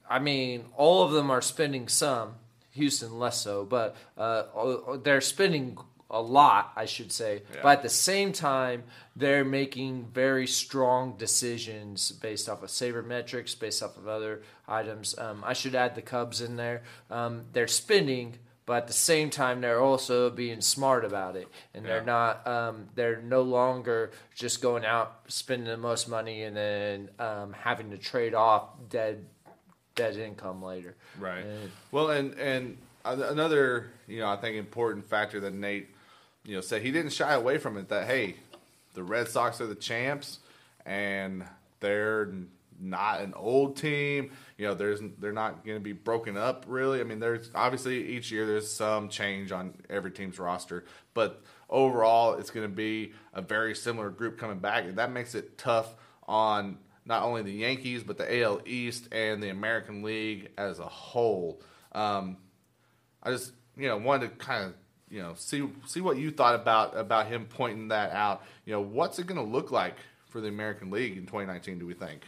[0.09, 2.35] I mean, all of them are spending some.
[2.73, 5.77] Houston less so, but uh, they're spending
[6.09, 7.41] a lot, I should say.
[7.63, 8.83] But at the same time,
[9.15, 15.17] they're making very strong decisions based off of sabermetrics, based off of other items.
[15.17, 16.83] Um, I should add the Cubs in there.
[17.09, 21.83] Um, they're spending, but at the same time, they're also being smart about it, and
[21.83, 22.47] they're not.
[22.47, 27.89] Um, they're no longer just going out spending the most money and then um, having
[27.89, 29.25] to trade off dead
[29.95, 30.95] dead income later.
[31.19, 31.45] Right.
[31.45, 35.89] And- Well, and and another, you know, I think important factor that Nate,
[36.45, 37.89] you know, said he didn't shy away from it.
[37.89, 38.35] That hey,
[38.93, 40.39] the Red Sox are the champs,
[40.85, 41.43] and
[41.79, 42.31] they're
[42.79, 44.31] not an old team.
[44.57, 46.99] You know, there's they're not going to be broken up really.
[46.99, 52.33] I mean, there's obviously each year there's some change on every team's roster, but overall
[52.33, 55.95] it's going to be a very similar group coming back, and that makes it tough
[56.27, 60.87] on not only the Yankees but the AL East and the American League as a
[60.87, 61.61] whole.
[61.91, 62.37] Um,
[63.21, 64.73] I just you know wanted to kind of
[65.09, 68.43] you know see see what you thought about about him pointing that out.
[68.65, 69.95] You know, what's it going to look like
[70.29, 71.79] for the American League in 2019?
[71.79, 72.21] Do we think?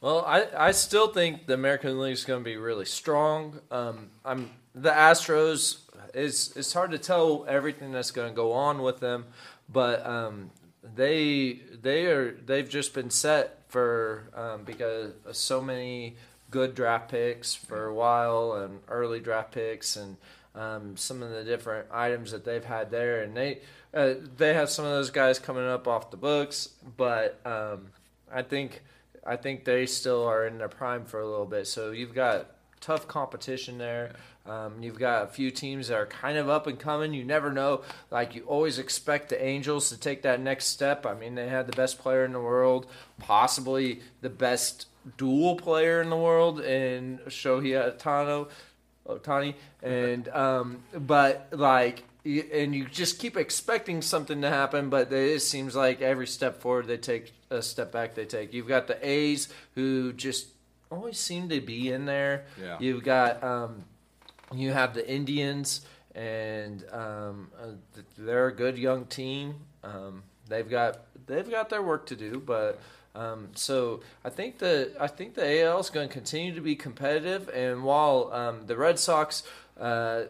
[0.00, 3.60] Well, I, I still think the American League is going to be really strong.
[3.70, 5.78] Um, I'm the Astros.
[6.12, 9.26] It's it's hard to tell everything that's going to go on with them,
[9.68, 10.50] but um,
[10.82, 16.16] they they are they've just been set for um, because so many
[16.50, 20.16] good draft picks for a while and early draft picks and
[20.54, 23.60] um, some of the different items that they've had there, and they
[23.94, 27.88] uh, they have some of those guys coming up off the books, but um,
[28.32, 28.82] I think
[29.26, 31.66] I think they still are in their prime for a little bit.
[31.66, 32.48] So you've got
[32.82, 34.12] tough competition there.
[34.44, 37.14] Um, you've got a few teams that are kind of up and coming.
[37.14, 37.82] You never know.
[38.10, 41.06] Like you always expect the Angels to take that next step.
[41.06, 42.86] I mean, they had the best player in the world,
[43.18, 48.48] possibly the best dual player in the world in Shohei Otano,
[49.08, 52.04] Otani, and um, but like.
[52.24, 56.86] And you just keep expecting something to happen, but it seems like every step forward
[56.86, 58.52] they take, a step back they take.
[58.54, 60.46] You've got the A's who just
[60.92, 62.44] always seem to be in there.
[62.60, 62.76] Yeah.
[62.78, 63.84] You've got um,
[64.52, 69.54] you have the Indians, and um, uh, they're a good young team.
[69.82, 72.80] Um, they've got they've got their work to do, but
[73.14, 76.76] um, so I think the I think the AL is going to continue to be
[76.76, 77.48] competitive.
[77.48, 79.42] And while um, the Red Sox
[79.80, 80.24] uh,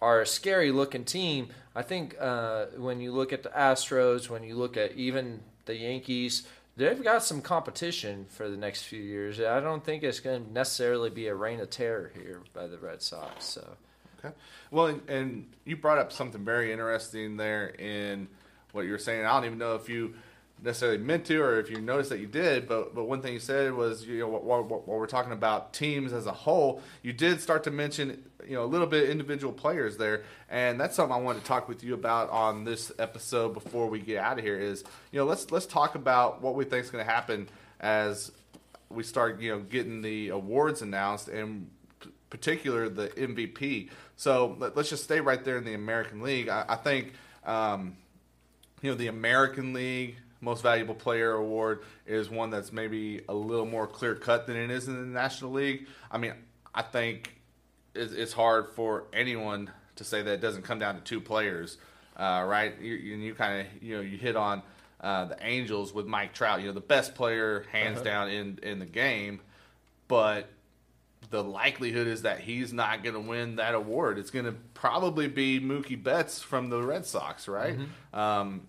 [0.00, 4.42] are a scary looking team, I think uh, when you look at the Astros, when
[4.42, 6.46] you look at even the Yankees.
[6.76, 9.38] They've got some competition for the next few years.
[9.40, 12.78] I don't think it's going to necessarily be a reign of terror here by the
[12.78, 13.44] Red Sox.
[13.44, 13.76] So,
[14.24, 14.34] Okay.
[14.70, 18.28] Well, and, and you brought up something very interesting there in
[18.72, 19.24] what you were saying.
[19.26, 20.14] I don't even know if you
[20.62, 23.40] necessarily meant to or if you noticed that you did, but but one thing you
[23.40, 27.40] said was you know while, while we're talking about teams as a whole, you did
[27.40, 31.20] start to mention you know a little bit individual players there, and that's something I
[31.20, 34.58] wanted to talk with you about on this episode before we get out of here.
[34.58, 37.48] Is you know let's let's talk about what we think is going to happen
[37.80, 38.30] as
[38.88, 41.70] we start you know getting the awards announced and
[42.30, 43.90] particular the MVP.
[44.16, 46.48] So let, us just stay right there in the American League.
[46.48, 47.12] I, I think
[47.44, 47.96] um,
[48.80, 53.64] you know the American League Most Valuable Player award is one that's maybe a little
[53.64, 55.86] more clear cut than it is in the National League.
[56.10, 56.34] I mean,
[56.74, 57.34] I think
[57.94, 61.78] it's, it's hard for anyone to say that it doesn't come down to two players,
[62.16, 62.74] uh, right?
[62.80, 64.62] You, you, kind of you know you hit on
[65.00, 68.80] uh, the Angels with Mike Trout, you know the best player hands down in in
[68.80, 69.40] the game,
[70.08, 70.48] but
[71.30, 74.18] the likelihood is that he's not going to win that award.
[74.18, 77.78] It's going to probably be Mookie Betts from the Red Sox, right?
[78.12, 78.66] Um,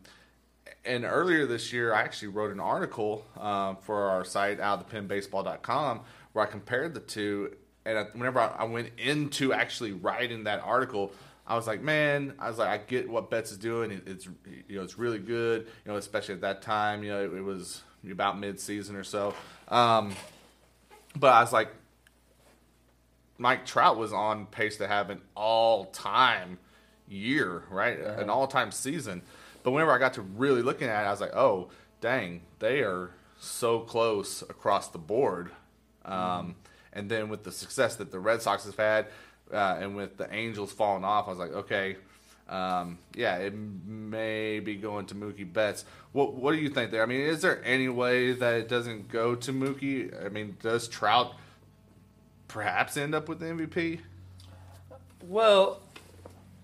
[0.85, 6.01] and earlier this year, I actually wrote an article um, for our site, outofthepenbaseball.com,
[6.33, 7.55] where I compared the two.
[7.85, 11.13] And I, whenever I, I went into actually writing that article,
[11.47, 13.91] I was like, man, I was like, I get what Betts is doing.
[13.91, 14.27] It, it's
[14.67, 15.67] you know, it's really good.
[15.85, 19.33] You know, especially at that time, you know, it, it was about mid-season or so.
[19.69, 20.13] Um,
[21.17, 21.69] but I was like,
[23.37, 26.59] Mike Trout was on pace to have an all-time
[27.07, 27.99] year, right?
[27.99, 29.21] An all-time season.
[29.63, 31.69] But whenever I got to really looking at it, I was like, oh,
[32.01, 35.51] dang, they are so close across the board.
[36.05, 36.55] Um,
[36.91, 39.07] and then with the success that the Red Sox have had,
[39.51, 41.95] uh, and with the Angels falling off, I was like, okay,
[42.49, 45.85] um, yeah, it may be going to Mookie Betts.
[46.11, 47.01] What What do you think there?
[47.01, 50.25] I mean, is there any way that it doesn't go to Mookie?
[50.25, 51.33] I mean, does Trout
[52.47, 54.01] perhaps end up with the MVP?
[55.25, 55.81] Well,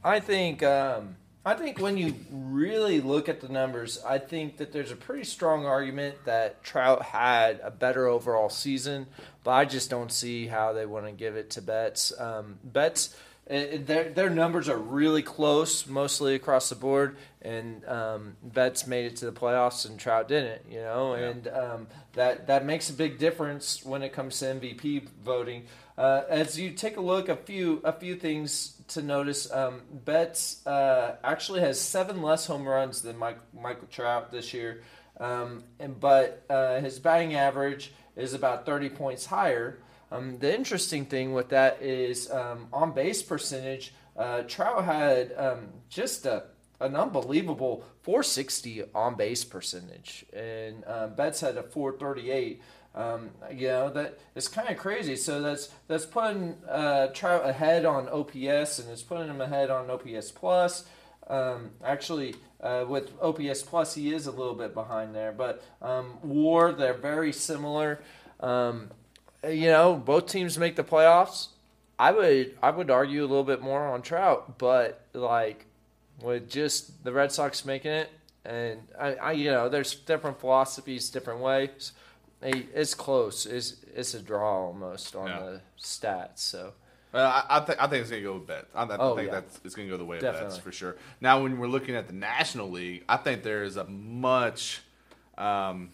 [0.03, 4.73] I think um, I think when you really look at the numbers, I think that
[4.73, 9.08] there's a pretty strong argument that Trout had a better overall season,
[9.43, 12.12] but I just don't see how they want to give it to Betts.
[12.19, 13.15] Um, Betts.
[13.49, 19.15] Their, their numbers are really close, mostly across the board, and um, Betts made it
[19.17, 20.62] to the playoffs and Trout didn't.
[20.69, 25.09] You know, and um, that that makes a big difference when it comes to MVP
[25.23, 25.65] voting.
[25.97, 29.51] Uh, as you take a look, a few a few things to notice.
[29.51, 34.83] Um, Betts uh, actually has seven less home runs than Mike, Michael Trout this year,
[35.19, 39.79] um, and but uh, his batting average is about thirty points higher.
[40.12, 43.93] Um, the interesting thing with that is um, on base percentage.
[44.17, 46.45] Uh, Trout had um, just a
[46.82, 52.62] an unbelievable 460 on base percentage, and um, Betts had a 438.
[52.95, 55.15] Um, you know that it's kind of crazy.
[55.15, 59.89] So that's that's putting uh, Trout ahead on OPS, and it's putting him ahead on
[59.89, 60.86] OPS plus.
[61.28, 66.17] Um, actually, uh, with OPS plus, he is a little bit behind there, but um,
[66.24, 68.02] WAR they're very similar.
[68.39, 68.89] Um,
[69.47, 71.49] you know, both teams make the playoffs.
[71.97, 75.65] I would I would argue a little bit more on Trout, but like
[76.21, 78.10] with just the Red Sox making it,
[78.45, 81.91] and I, I you know, there's different philosophies, different ways.
[82.41, 83.45] It's close.
[83.45, 85.39] It's it's a draw almost on Yeah.
[85.39, 86.39] the stats.
[86.39, 86.71] So
[87.13, 88.67] I, I think I think it's gonna go with Betts.
[88.73, 89.34] I, I Oh, think yeah.
[89.41, 90.95] that's it's gonna go the way of Betts for sure.
[91.19, 94.82] Now, when we're looking at the National League, I think there is a much
[95.38, 95.91] um,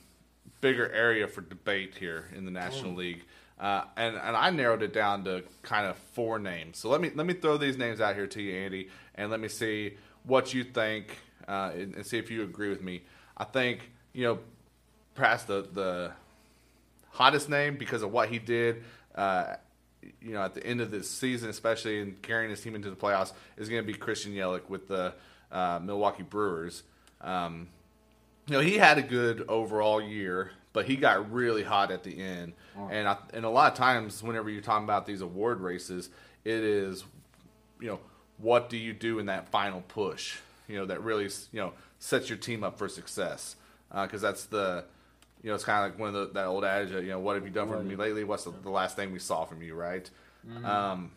[0.61, 3.23] bigger area for debate here in the National League,
[3.59, 6.77] uh, and and I narrowed it down to kind of four names.
[6.77, 9.39] So let me let me throw these names out here to you, Andy, and let
[9.39, 13.03] me see what you think uh, and, and see if you agree with me.
[13.37, 14.39] I think you know
[15.13, 16.11] perhaps the the
[17.09, 18.83] hottest name because of what he did.
[19.13, 19.55] Uh,
[20.21, 22.95] you know, at the end of this season, especially in carrying his team into the
[22.95, 25.13] playoffs, is going to be Christian Yelich with the
[25.51, 26.83] uh, Milwaukee Brewers.
[27.21, 27.69] Um,
[28.47, 32.19] you know, he had a good overall year, but he got really hot at the
[32.21, 32.53] end.
[32.91, 36.09] And I, and a lot of times, whenever you're talking about these award races,
[36.43, 37.03] it is,
[37.79, 37.99] you know,
[38.37, 40.37] what do you do in that final push?
[40.67, 43.55] You know, that really you know sets your team up for success
[43.91, 44.85] because that's the
[45.41, 47.35] you know, it's kind of like one of the, that old adage, you know, what
[47.35, 48.23] have you done for me lately?
[48.23, 50.09] What's the, the last thing we saw from you, right?
[50.65, 51.11] Um,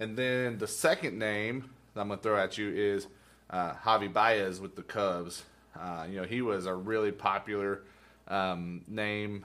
[0.00, 3.06] and then the second name that I'm going to throw at you is
[3.48, 5.44] uh, Javi Baez with the Cubs.
[5.80, 7.82] Uh, you know, he was a really popular
[8.28, 9.44] um, name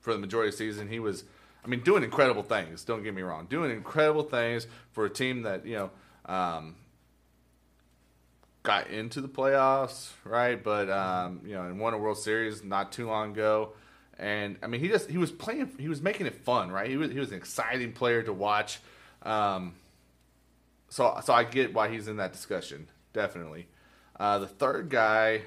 [0.00, 0.88] for the majority of the season.
[0.88, 1.24] He was,
[1.64, 2.84] I mean, doing incredible things.
[2.84, 5.90] Don't get me wrong, doing incredible things for a team that you know
[6.26, 6.74] um,
[8.62, 10.62] got into the playoffs, right?
[10.62, 13.72] But um, you know, and won a World Series not too long ago.
[14.18, 16.88] And I mean, he just he was playing, he was making it fun, right?
[16.88, 18.80] He was he was an exciting player to watch.
[19.22, 19.74] Um,
[20.88, 23.66] so so I get why he's in that discussion, definitely.
[24.20, 25.40] Uh, the third guy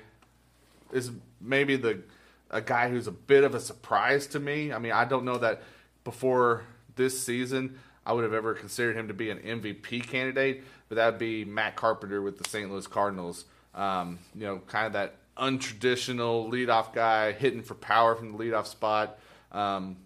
[0.91, 2.01] is maybe the
[2.49, 4.73] a guy who's a bit of a surprise to me.
[4.73, 5.61] I mean, I don't know that
[6.03, 6.63] before
[6.95, 11.05] this season I would have ever considered him to be an MVP candidate, but that
[11.11, 12.69] would be Matt Carpenter with the St.
[12.69, 13.45] Louis Cardinals.
[13.73, 18.67] Um, you know, kind of that untraditional leadoff guy hitting for power from the leadoff
[18.67, 19.17] spot,
[19.51, 19.97] um,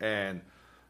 [0.00, 0.40] and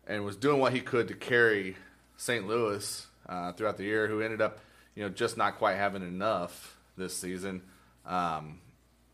[0.07, 1.77] and was doing what he could to carry
[2.17, 2.47] St.
[2.47, 4.07] Louis uh, throughout the year.
[4.07, 4.61] Who ended up,
[4.97, 7.63] you know, just not quite having enough this season.
[8.05, 8.59] Um,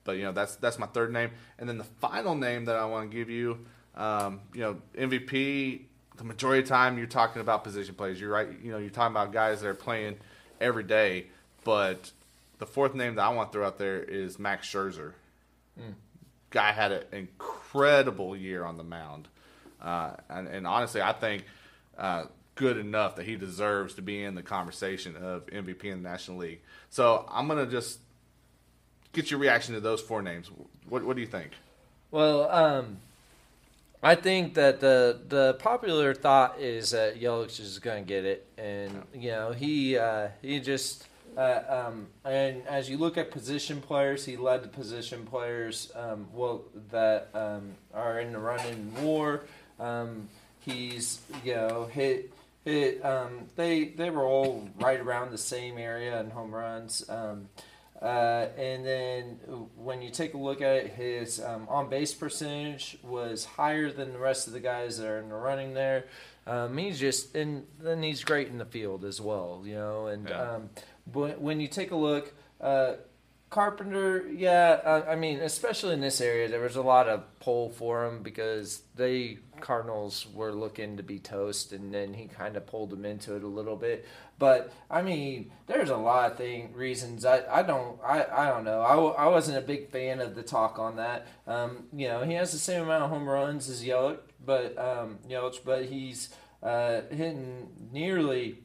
[0.04, 2.86] but you know, that's that's my third name, and then the final name that I
[2.86, 3.58] want to give you,
[3.94, 5.82] um, you know, MVP.
[6.16, 8.20] The majority of the time, you're talking about position players.
[8.20, 8.48] You're right.
[8.62, 10.18] You know, you're talking about guys that are playing
[10.60, 11.26] every day.
[11.64, 12.10] But
[12.58, 15.12] the fourth name that I want to throw out there is Max Scherzer.
[16.50, 19.28] Guy had an incredible year on the mound,
[19.80, 21.44] uh, and, and honestly, I think
[21.96, 22.24] uh,
[22.62, 26.38] good enough that he deserves to be in the conversation of MVP in the National
[26.38, 26.60] League.
[26.90, 27.98] So I'm gonna just
[29.12, 30.48] get your reaction to those four names.
[30.88, 31.50] What What do you think?
[32.12, 32.98] Well, um,
[34.00, 38.46] I think that the the popular thought is that Yelich is going to get it,
[38.56, 43.80] and you know he uh, he just uh, um, and as you look at position
[43.80, 49.40] players, he led the position players um, well that um, are in the running war.
[49.80, 50.28] Um,
[50.60, 52.30] he's you know hit
[52.64, 57.08] hit um, they they were all right around the same area in home runs.
[57.08, 57.48] Um,
[58.00, 59.24] uh, and then
[59.76, 64.12] when you take a look at it, his um, on base percentage was higher than
[64.12, 66.06] the rest of the guys that are in the running there.
[66.44, 70.06] Um, he's just and then he's great in the field as well, you know.
[70.06, 70.54] And Yeah.
[70.54, 70.70] um,
[71.06, 72.94] but when you take a look, uh,
[73.52, 77.68] Carpenter, yeah, uh, I mean, especially in this area, there was a lot of pull
[77.68, 82.66] for him because they Cardinals were looking to be toast, and then he kind of
[82.66, 84.06] pulled them into it a little bit.
[84.38, 88.64] But I mean, there's a lot of thing reasons I, I don't I, I don't
[88.64, 91.26] know I, I wasn't a big fan of the talk on that.
[91.46, 95.18] Um, you know, he has the same amount of home runs as Yelich, but um,
[95.28, 96.30] Yelich, but he's
[96.62, 98.60] uh, hitting nearly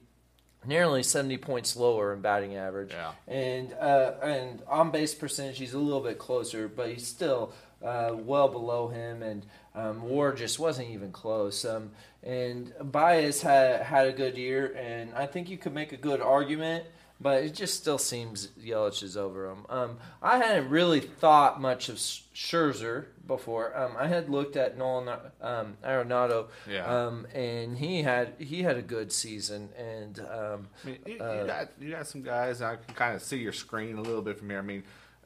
[0.68, 2.91] nearly 70 points lower in batting average.
[2.91, 3.11] Yeah.
[3.28, 7.53] And uh, and on base percentage, he's a little bit closer, but he's still
[7.84, 9.24] uh, well below him.
[9.24, 11.65] And um, War just wasn't even close.
[11.65, 11.91] Um,
[12.24, 16.22] and Baez had had a good year, and I think you could make a good
[16.22, 16.86] argument.
[17.20, 19.65] But it just still seems Yelich is over him.
[19.70, 23.76] Um, I hadn't really thought much of Scherzer before.
[23.76, 25.09] Um, I had looked at Nolan
[25.41, 26.86] um, Arenado, Yeah.
[26.86, 29.70] um, and he had he had a good season.
[29.78, 32.61] And um, I mean, you, Uh, you got you got some guys.
[32.61, 34.59] I can kind of see your screen a little bit from here.
[34.59, 34.84] I mean,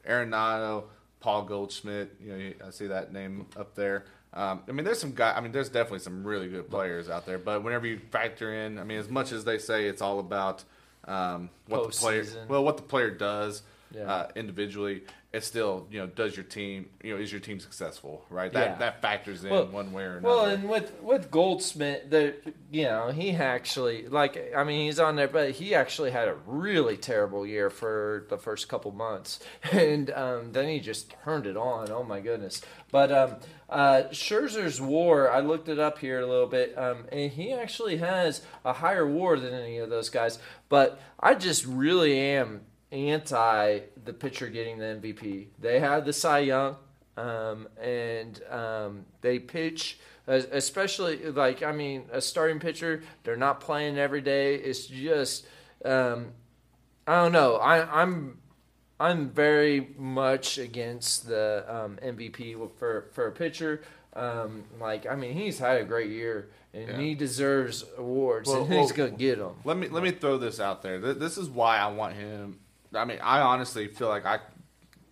[0.08, 0.84] Arenado,
[1.20, 2.16] Paul Goldschmidt.
[2.20, 4.04] You know, I see that name up there.
[4.34, 5.32] Um, I mean, there's some guy.
[5.36, 7.38] I mean, there's definitely some really good players out there.
[7.38, 10.64] But whenever you factor in, I mean, as much as they say it's all about
[11.06, 13.62] um, what the player, well, what the player does
[13.94, 14.02] Yeah.
[14.10, 18.24] uh, individually, it's still you know does your team you know is your team successful
[18.28, 18.52] right?
[18.52, 18.78] That Yeah.
[18.78, 20.26] that factors in Well- one way or another.
[20.26, 22.34] Well, and with with Goldschmidt, the
[22.70, 26.34] you know he actually like I mean he's on there, but he actually had a
[26.46, 29.40] really terrible year for the first couple months,
[29.72, 31.90] and um, then he just turned it on.
[31.90, 32.60] Oh my goodness!
[32.90, 33.36] But um,
[33.70, 37.96] uh, Scherzer's WAR, I looked it up here a little bit, um, and he actually
[37.96, 40.38] has a higher WAR than any of those guys.
[40.68, 42.62] But I just really am
[42.92, 45.46] anti the pitcher getting the MVP.
[45.58, 46.76] They have the Cy Young
[47.16, 53.02] um, and um, they pitch, especially like I mean, a starting pitcher.
[53.24, 54.54] They're not playing every day.
[54.56, 55.46] It's just
[55.84, 56.28] um,
[57.06, 57.56] I don't know.
[57.56, 58.38] I, I'm
[59.00, 63.82] I'm very much against the um, MVP for for a pitcher.
[64.14, 66.98] Um, like I mean, he's had a great year and Yeah.
[66.98, 69.56] he deserves awards, Well, and he's well, gonna get them.
[69.64, 70.98] Let me let me throw this out there.
[70.98, 72.60] This is why I want him.
[72.94, 74.40] I mean, I honestly feel like I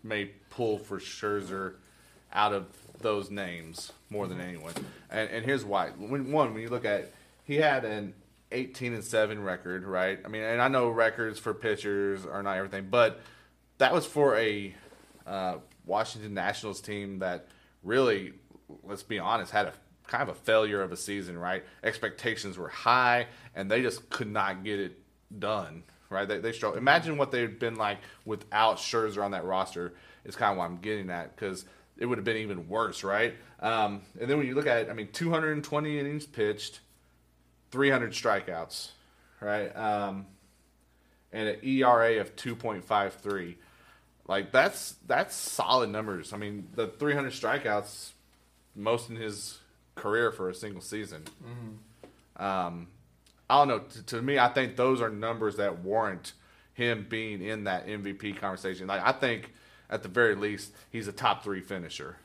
[0.03, 1.75] may pull for Scherzer
[2.33, 2.67] out of
[3.01, 4.75] those names more than anyone.
[5.11, 5.91] And, and here's why.
[5.91, 7.13] When, one, when you look at,
[7.45, 8.15] he had an
[8.53, 10.19] 18 and seven record, right?
[10.25, 13.21] I mean, and I know records for pitchers are not everything, but
[13.79, 14.75] that was for a
[15.27, 15.57] uh,
[15.87, 17.47] Washington Nationals team that
[17.83, 18.33] really,
[18.83, 19.73] let's be honest, had a
[20.07, 21.65] kind of a failure of a season, right?
[21.85, 24.99] Expectations were high, and they just could not get it
[25.39, 26.29] done, right?
[26.29, 26.77] They, they struggle.
[26.79, 29.95] Imagine what they'd been like without Scherzer on that roster.
[30.25, 31.65] Is kind of what I'm getting at because
[31.97, 33.35] it would have been even worse, right?
[33.61, 36.81] Um, and then when you look at it, I mean, 220 innings pitched,
[37.71, 38.91] 300 strikeouts,
[39.41, 39.75] right?
[39.75, 40.27] Um,
[41.33, 43.57] and an ERA of 2.53.
[44.27, 46.33] Like that's that's solid numbers.
[46.33, 48.11] I mean, the 300 strikeouts,
[48.77, 49.59] most in his
[49.95, 51.25] career for a single season.
[52.37, 52.89] Um,
[53.51, 53.79] I don't know.
[53.81, 56.33] To, to me, I think those are numbers that warrant
[56.75, 58.87] him being in that MVP conversation.
[58.87, 59.53] Like I think,
[59.91, 62.17] at the very least, he's a top three finisher.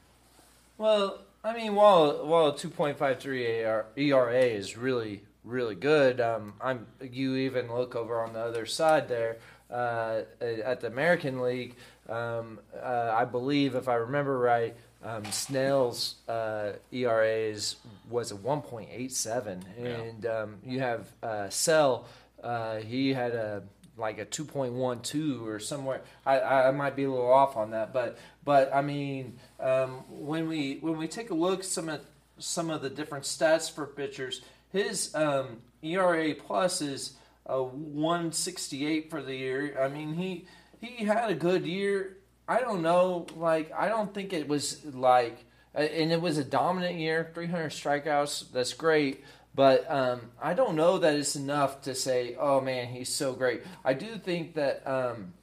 [0.78, 6.54] Well, I mean, while while two point five three ERA is really really good, um,
[6.62, 9.38] I'm you even look over on the other side there
[9.72, 11.76] uh, at the American League.
[12.08, 14.76] Um, uh, I believe, if I remember right,
[15.06, 17.76] um, Snell's uh, ERA is
[18.10, 22.06] was a one point eight seven, and um, you have uh, Sale.
[22.44, 23.64] Uh, he had a
[23.98, 26.02] like a 2.12 or somewhere.
[26.26, 30.48] I, I might be a little off on that, but but I mean, um, when
[30.48, 32.02] we when we take a look some of
[32.38, 34.42] some of the different stats for pitchers,
[34.72, 37.14] his um, ERA plus is
[37.46, 39.78] a 168 for the year.
[39.80, 40.46] I mean, he
[40.82, 42.18] he had a good year.
[42.48, 47.00] I don't know, like I don't think it was like, and it was a dominant
[47.00, 48.52] year, 300 strikeouts.
[48.52, 49.24] That's great.
[49.56, 53.64] But um, I don't know that it's enough to say, "Oh man, he's so great."
[53.86, 55.34] I do think that um,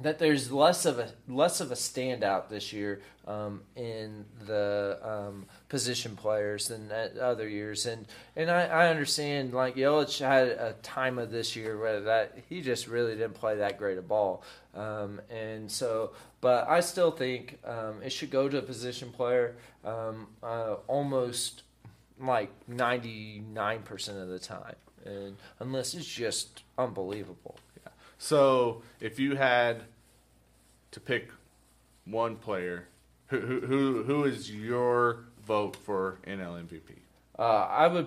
[0.00, 5.46] that there's less of a less of a standout this year um, in the um,
[5.70, 8.06] position players than other years, and
[8.36, 12.60] and I, I understand like Yelich had a time of this year where that he
[12.60, 14.42] just really didn't play that great a ball,
[14.74, 16.10] um, and so
[16.42, 21.62] but I still think um, it should go to a position player um, uh, almost
[22.20, 27.56] like ninety nine percent of the time, and unless it's just unbelievable.
[28.18, 29.84] So if you had
[30.90, 31.30] to pick
[32.04, 32.88] one player,
[33.28, 36.92] who who, who is your vote for NL MVP?
[37.36, 38.06] Uh, I would,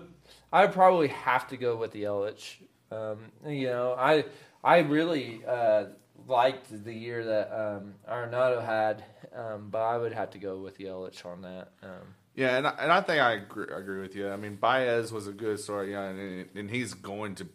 [0.53, 2.55] I would probably have to go with the Yelich.
[2.89, 4.23] Um, you know, I
[4.63, 5.87] I really uh,
[6.25, 9.03] liked the year that um, Arenado had,
[9.35, 11.71] um, but I would have to go with Yelich on that.
[11.81, 14.29] Um, Yeah, and I, and I think I agree, agree with you.
[14.29, 17.47] I mean, Baez was a good story, yeah, and, and he's going to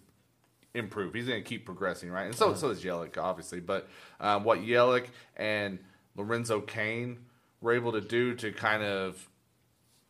[0.75, 1.15] improve.
[1.15, 2.27] He's going to keep progressing, right?
[2.27, 3.61] And so so is Yelich, obviously.
[3.61, 3.89] But
[4.21, 5.79] um, what Yelich and
[6.15, 7.21] Lorenzo Cain
[7.63, 9.31] were able to do to kind of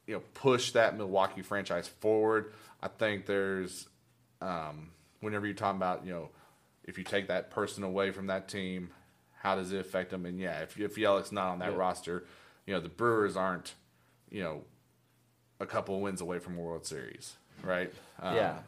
[0.09, 2.53] you know push that Milwaukee franchise forward,
[2.83, 3.87] I think there's
[4.41, 4.89] um,
[5.21, 6.29] whenever you're talking about you know
[6.85, 8.91] if you take that person away from that team,
[9.43, 10.27] how does it affect them?
[10.27, 11.77] And yeah, if if Yelich's not on that Yeah.
[11.77, 12.25] roster,
[12.67, 13.75] you know the Brewers aren't
[14.31, 14.63] you know
[15.61, 17.93] a couple of wins away from a World Series, right?
[18.21, 18.59] Um, yeah,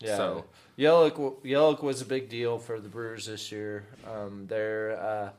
[0.00, 0.16] yeah.
[0.16, 0.44] So
[0.78, 3.84] Yelich, Yelich was a big deal for the Brewers this year.
[4.06, 5.30] Um, their uh,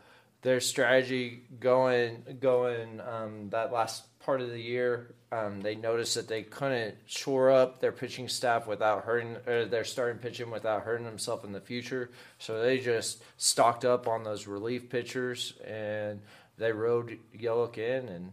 [0.44, 6.28] their strategy going going um, that last part of the year, um, they noticed that
[6.28, 11.06] they couldn't shore up their pitching staff without hurting uh, their starting pitching without hurting
[11.06, 12.12] themselves in the future.
[12.38, 16.20] So they just stocked up on those relief pitchers and
[16.58, 18.32] they rode Yelich in and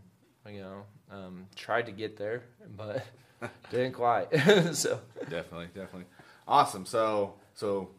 [0.52, 0.82] you know
[1.12, 2.42] um, tried to get there,
[2.76, 3.06] but
[3.70, 4.32] didn't quite.
[4.72, 5.00] so.
[5.30, 6.06] definitely, definitely,
[6.48, 6.86] awesome.
[6.86, 7.90] So so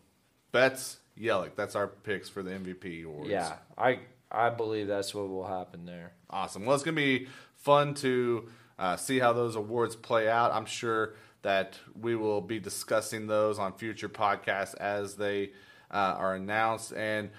[0.52, 3.30] Betts Yelich, that's our picks for the MVP awards.
[3.30, 4.00] Yeah, I
[4.36, 6.12] I believe that's what will happen there.
[6.30, 6.66] Awesome.
[6.66, 7.28] Well, it's going to be
[7.66, 8.48] fun to
[8.78, 10.54] uh, see how those awards play out.
[10.54, 15.52] I'm sure that we will be discussing those on future podcasts as they
[15.92, 16.94] uh, are announced.
[16.94, 17.32] And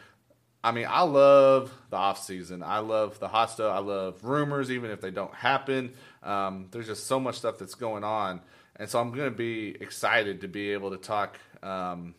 [0.65, 2.63] I mean, I love the off season.
[2.63, 3.59] I love the hot.
[3.61, 5.93] I love rumors, even if they don't happen.
[6.25, 8.41] Um, there's just so much stuff that's going on,
[8.75, 11.39] and so I'm going to be excited to be able to talk.
[11.63, 12.17] Um,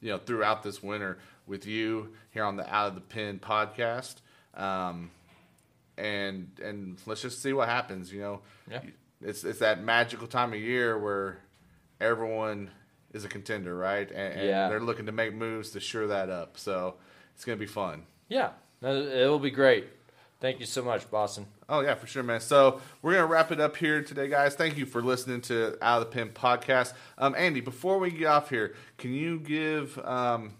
[0.00, 4.16] you know, throughout this winter with you here on the Out of the Pen podcast.
[4.54, 5.10] Um,
[6.00, 8.12] and and let's just see what happens.
[8.12, 8.40] You know,
[8.70, 8.82] Yeah.
[9.20, 11.38] it's it's that magical time of year where
[12.00, 12.70] everyone
[13.12, 14.08] is a contender, right?
[14.10, 14.68] And, and Yeah.
[14.68, 16.56] they're looking to make moves to shore that up.
[16.58, 16.96] So
[17.34, 18.06] it's gonna be fun.
[18.28, 18.50] Yeah,
[18.82, 19.86] it will be great.
[20.40, 21.46] Thank you so much, Boston.
[21.68, 22.40] Oh yeah, for sure, man.
[22.40, 24.54] So we're gonna wrap it up here today, guys.
[24.54, 26.94] Thank you for listening to Out of the Pen podcast.
[27.18, 30.54] Um, Andy, before we get off here, can you give um,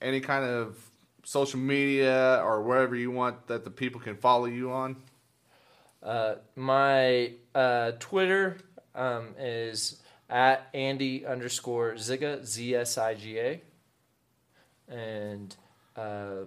[0.00, 0.89] any kind of
[1.24, 4.96] social media or wherever you want that the people can follow you on?
[6.02, 8.56] Uh, my uh, Twitter
[8.94, 13.60] um, is at Andy underscore Zsiga Z S I G A,
[14.88, 15.54] and
[15.96, 16.44] uh,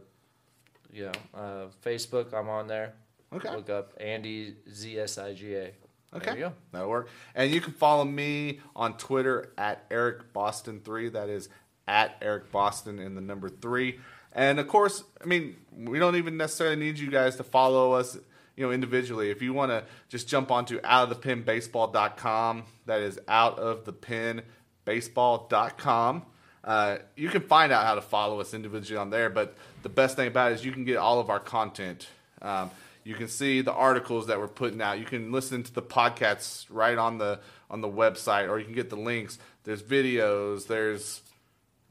[0.92, 2.34] you know uh, Facebook.
[2.34, 2.94] I'm on there.
[3.34, 3.56] Okay.
[3.56, 5.72] Look up Andy Z S I G A.
[6.16, 6.54] Okay, There you go.
[6.72, 7.10] that'll work.
[7.34, 11.10] And you can follow me on Twitter at Eric Boston three.
[11.10, 11.50] That is
[11.88, 14.00] at Eric Boston in the number three.
[14.34, 18.18] And of course, I mean, we don't even necessarily need you guys to follow us,
[18.56, 19.30] you know, individually.
[19.30, 26.26] If you want to just jump onto outofthepenbaseball.com, that is outofthepenbaseball.com.
[26.64, 30.16] Uh, you can find out how to follow us individually on there, but the best
[30.16, 32.08] thing about it is you can get all of our content.
[32.42, 32.72] Um,
[33.04, 34.98] you can see the articles that we're putting out.
[34.98, 38.74] You can listen to the podcasts right on the on the website, or you can
[38.74, 39.40] get the links.
[39.64, 40.68] There's videos.
[40.68, 41.22] There's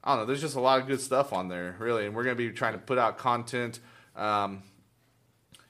[0.05, 0.26] I don't know.
[0.26, 2.50] There's just a lot of good stuff on there, really, and we're going to be
[2.50, 3.78] trying to put out content.
[4.16, 4.62] Um,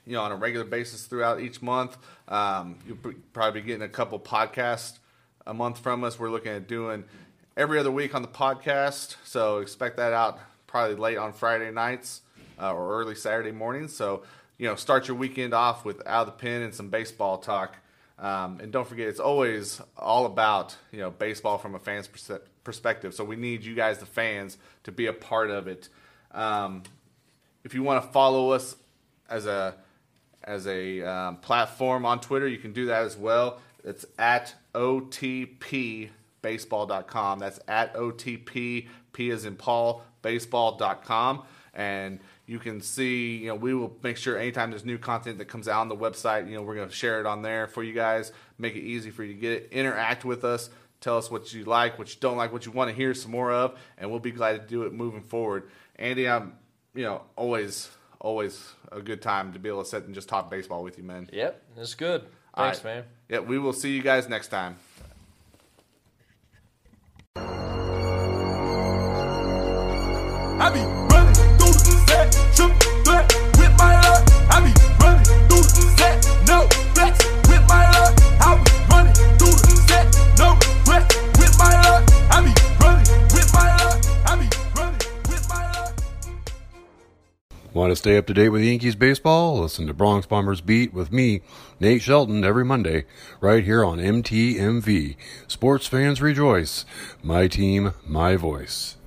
[0.07, 1.97] you know, on a regular basis throughout each month.
[2.29, 4.99] Um, you'll probably be getting a couple podcasts
[5.47, 6.19] a month from us.
[6.19, 7.05] We're looking at doing
[7.57, 12.23] every other week on the podcast, so expect that out probably late on Friday nights
[12.61, 13.95] uh, or early Saturday mornings.
[13.95, 14.23] So,
[14.59, 17.77] you know, start your weekend off with out of the pen and some baseball talk.
[18.23, 22.09] Um, and don't forget, it's always all about you know baseball from a fan's
[22.63, 23.15] perspective.
[23.15, 25.89] So we need you guys, the fans, to be a part of it.
[26.31, 26.85] Um,
[27.65, 28.77] if you want to follow us
[29.29, 29.75] as a
[30.45, 33.61] as a um, platform on Twitter, you can do that as well.
[33.85, 37.39] It's at otpbaseball.com.
[37.41, 41.43] That's at otp p as in Paul baseball.com,
[41.75, 43.37] and you can see.
[43.37, 45.97] You know, we will make sure anytime there's new content that comes out on the
[45.97, 48.33] website, you know, we're going to share it on there for you guys.
[48.59, 49.69] Make it easy for you to get it.
[49.73, 50.71] Interact with us.
[51.01, 53.33] Tell us what you like, what you don't like, what you want to hear some
[53.33, 55.69] more of, and we'll be glad to do it moving forward.
[55.97, 56.53] Andy, I'm,
[56.95, 57.91] you know, always,
[58.21, 61.03] always a good time to be able to sit and just talk baseball with you,
[61.03, 61.29] man.
[61.33, 62.25] Yep, that's good.
[62.57, 62.97] Thanks, right.
[62.97, 63.05] man.
[63.29, 64.77] Yeah, we will see you guys next time.
[70.65, 71.02] I
[76.53, 76.83] I.
[87.75, 89.61] Want to stay up to date with Yankees baseball?
[89.61, 91.41] Listen to Bronx Bombers Beat with me,
[91.81, 93.07] Nate Shelton, every Monday,
[93.41, 95.17] right here on MTMV.
[95.49, 96.85] Sports fans rejoice.
[97.23, 98.99] My team, my voice.